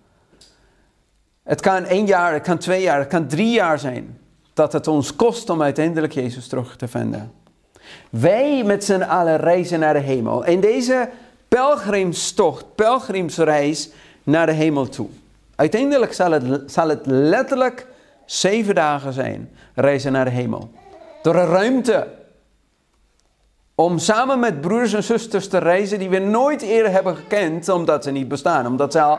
Het 1.43 1.61
kan 1.61 1.85
één 1.85 2.07
jaar, 2.07 2.33
het 2.33 2.43
kan 2.43 2.59
twee 2.59 2.83
jaar, 2.83 2.99
het 2.99 3.09
kan 3.09 3.27
drie 3.27 3.51
jaar 3.51 3.79
zijn 3.79 4.19
dat 4.53 4.73
het 4.73 4.89
ons 4.89 5.17
kost 5.17 5.51
om 5.51 5.63
uiteindelijk 5.63 6.13
Jezus 6.13 6.49
terug 6.49 6.77
te 6.77 6.89
vinden. 6.89 7.33
Wij 8.11 8.63
met 8.65 8.85
z'n 8.85 9.03
allen 9.03 9.37
reizen 9.37 9.81
naar 9.81 9.95
de 9.95 10.01
hemel. 10.01 10.45
In 10.45 10.61
deze 10.61 11.09
pelgrimstocht, 11.49 12.75
pelgrimsreis 12.75 13.91
naar 14.23 14.47
de 14.47 14.53
hemel 14.53 14.89
toe. 14.89 15.09
Uiteindelijk 15.57 16.13
zal 16.13 16.31
het, 16.31 16.73
zal 16.73 16.89
het 16.89 17.07
letterlijk 17.07 17.87
zeven 18.25 18.75
dagen 18.75 19.13
zijn, 19.13 19.51
reizen 19.75 20.13
naar 20.13 20.25
de 20.25 20.31
hemel. 20.31 20.71
Door 21.23 21.35
een 21.35 21.47
ruimte. 21.47 22.21
Om 23.75 23.99
samen 23.99 24.39
met 24.39 24.61
broers 24.61 24.93
en 24.93 25.03
zusters 25.03 25.49
te 25.49 25.59
reizen 25.59 25.99
die 25.99 26.09
we 26.09 26.19
nooit 26.19 26.63
eerder 26.63 26.93
hebben 26.93 27.17
gekend, 27.17 27.69
omdat 27.69 28.05
ze 28.05 28.11
niet 28.11 28.29
bestaan, 28.29 28.67
omdat 28.67 28.93
ze 28.93 29.01
al 29.01 29.19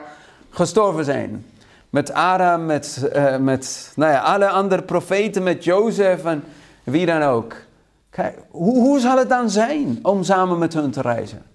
gestorven 0.50 1.06
zijn. 1.06 1.46
Met 1.90 2.14
Adam, 2.14 2.66
met, 2.66 3.10
uh, 3.16 3.38
met 3.38 3.92
nou 3.96 4.12
ja, 4.12 4.20
alle 4.20 4.50
andere 4.50 4.82
profeten, 4.82 5.44
met 5.44 5.64
Jozef 5.64 6.26
en 6.26 6.44
wie 6.84 7.06
dan 7.06 7.22
ook. 7.22 7.56
Kijk, 8.10 8.38
hoe, 8.50 8.80
hoe 8.80 9.00
zal 9.00 9.18
het 9.18 9.30
dan 9.30 9.50
zijn 9.50 10.00
om 10.02 10.24
samen 10.24 10.58
met 10.58 10.74
hun 10.74 10.92
te 10.92 11.02
reizen? 11.02 11.46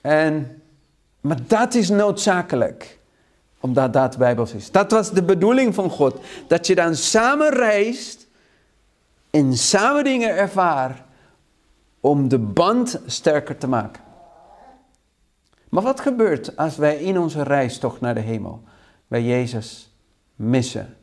En, 0.00 0.62
maar 1.20 1.38
dat 1.46 1.74
is 1.74 1.88
noodzakelijk, 1.88 2.98
omdat 3.60 3.92
dat 3.92 4.18
Bijbels 4.18 4.52
is. 4.52 4.70
Dat 4.70 4.90
was 4.90 5.10
de 5.10 5.22
bedoeling 5.22 5.74
van 5.74 5.90
God. 5.90 6.20
Dat 6.46 6.66
je 6.66 6.74
dan 6.74 6.94
samen 6.94 7.48
reist 7.48 8.26
en 9.30 9.56
samen 9.56 10.04
dingen 10.04 10.36
ervaart 10.36 10.98
om 12.00 12.28
de 12.28 12.38
band 12.38 13.00
sterker 13.06 13.58
te 13.58 13.68
maken. 13.68 14.02
Maar 15.68 15.82
wat 15.82 16.00
gebeurt 16.00 16.56
als 16.56 16.76
wij 16.76 16.96
in 16.96 17.18
onze 17.18 17.42
reis 17.42 17.78
toch 17.78 18.00
naar 18.00 18.14
de 18.14 18.20
hemel 18.20 18.62
bij 19.08 19.22
Jezus 19.22 19.94
missen? 20.36 20.96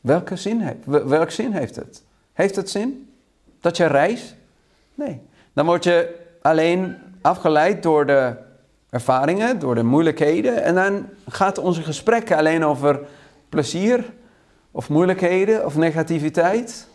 Welke 0.00 0.36
zin 0.36 0.60
heeft, 0.60 0.84
welk 0.84 1.30
zin 1.30 1.52
heeft 1.52 1.76
het? 1.76 2.02
Heeft 2.32 2.56
het 2.56 2.70
zin 2.70 3.12
dat 3.60 3.76
je 3.76 3.86
reist? 3.86 4.34
Nee. 4.94 5.20
Dan 5.52 5.66
word 5.66 5.84
je 5.84 6.20
alleen 6.42 6.96
afgeleid 7.20 7.82
door 7.82 8.06
de 8.06 8.36
ervaringen, 8.90 9.58
door 9.58 9.74
de 9.74 9.82
moeilijkheden. 9.82 10.62
En 10.62 10.74
dan 10.74 11.08
gaat 11.28 11.58
onze 11.58 11.82
gesprekken 11.82 12.36
alleen 12.36 12.64
over 12.64 13.00
plezier 13.48 14.12
of 14.70 14.88
moeilijkheden 14.88 15.64
of 15.64 15.76
negativiteit. 15.76 16.88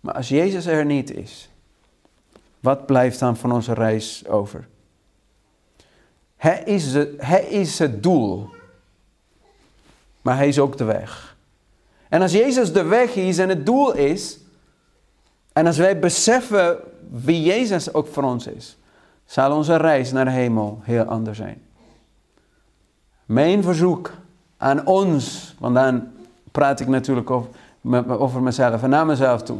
Maar 0.00 0.14
als 0.14 0.28
Jezus 0.28 0.66
er 0.66 0.84
niet 0.84 1.14
is, 1.14 1.50
wat 2.60 2.86
blijft 2.86 3.18
dan 3.18 3.36
van 3.36 3.52
onze 3.52 3.74
reis 3.74 4.26
over? 4.26 4.68
Hij 6.36 6.62
is, 6.64 6.94
het, 6.94 7.08
hij 7.18 7.44
is 7.44 7.78
het 7.78 8.02
doel, 8.02 8.48
maar 10.22 10.36
hij 10.36 10.48
is 10.48 10.58
ook 10.58 10.76
de 10.76 10.84
weg. 10.84 11.36
En 12.08 12.22
als 12.22 12.32
Jezus 12.32 12.72
de 12.72 12.82
weg 12.82 13.14
is 13.14 13.38
en 13.38 13.48
het 13.48 13.66
doel 13.66 13.94
is, 13.94 14.38
en 15.52 15.66
als 15.66 15.76
wij 15.76 15.98
beseffen 15.98 16.78
wie 17.10 17.42
Jezus 17.42 17.94
ook 17.94 18.06
voor 18.06 18.22
ons 18.22 18.46
is, 18.46 18.76
zal 19.26 19.56
onze 19.56 19.76
reis 19.76 20.12
naar 20.12 20.24
de 20.24 20.30
hemel 20.30 20.80
heel 20.82 21.04
anders 21.04 21.38
zijn. 21.38 21.62
Mijn 23.24 23.62
verzoek 23.62 24.12
aan 24.56 24.86
ons, 24.86 25.54
want 25.58 25.74
dan 25.74 26.08
praat 26.50 26.80
ik 26.80 26.86
natuurlijk 26.86 27.30
over, 27.30 27.50
over 28.18 28.42
mezelf 28.42 28.82
en 28.82 28.90
naar 28.90 29.06
mezelf 29.06 29.42
toe, 29.42 29.58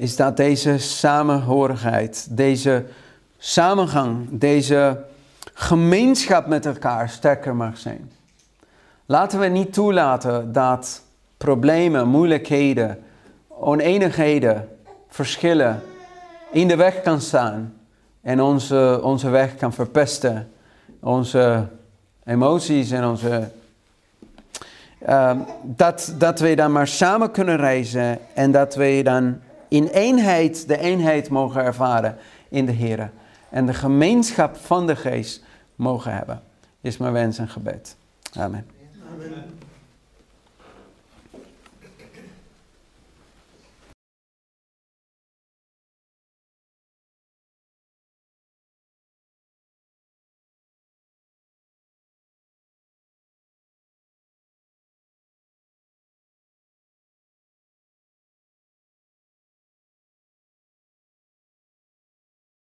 is 0.00 0.16
dat 0.16 0.36
deze 0.36 0.78
samenhorigheid, 0.78 2.26
deze 2.30 2.84
samengang, 3.38 4.28
deze 4.30 5.04
gemeenschap 5.54 6.46
met 6.46 6.66
elkaar 6.66 7.08
sterker 7.08 7.56
mag 7.56 7.78
zijn. 7.78 8.12
Laten 9.06 9.40
we 9.40 9.46
niet 9.46 9.72
toelaten 9.72 10.52
dat 10.52 11.02
problemen, 11.36 12.08
moeilijkheden, 12.08 12.98
oneenigheden, 13.48 14.68
verschillen 15.08 15.82
in 16.50 16.68
de 16.68 16.76
weg 16.76 17.02
kan 17.02 17.20
staan 17.20 17.74
en 18.22 18.40
onze, 18.40 19.00
onze 19.02 19.30
weg 19.30 19.56
kan 19.56 19.72
verpesten. 19.72 20.50
Onze 21.00 21.68
emoties 22.24 22.90
en 22.90 23.04
onze. 23.04 23.48
Uh, 25.08 25.32
dat, 25.62 26.14
dat 26.18 26.40
we 26.40 26.54
dan 26.54 26.72
maar 26.72 26.88
samen 26.88 27.30
kunnen 27.30 27.56
reizen 27.56 28.18
en 28.34 28.50
dat 28.50 28.74
we 28.74 29.00
dan 29.04 29.40
in 29.70 29.86
eenheid 29.86 30.68
de 30.68 30.78
eenheid 30.78 31.28
mogen 31.28 31.62
ervaren 31.62 32.16
in 32.48 32.66
de 32.66 32.72
Heer. 32.72 33.10
En 33.50 33.66
de 33.66 33.74
gemeenschap 33.74 34.56
van 34.56 34.86
de 34.86 34.96
Geest 34.96 35.44
mogen 35.74 36.14
hebben. 36.14 36.42
Is 36.80 36.96
mijn 36.96 37.12
wens 37.12 37.38
en 37.38 37.48
gebed. 37.48 37.96
Amen. 38.32 38.66
Amen. 39.14 39.58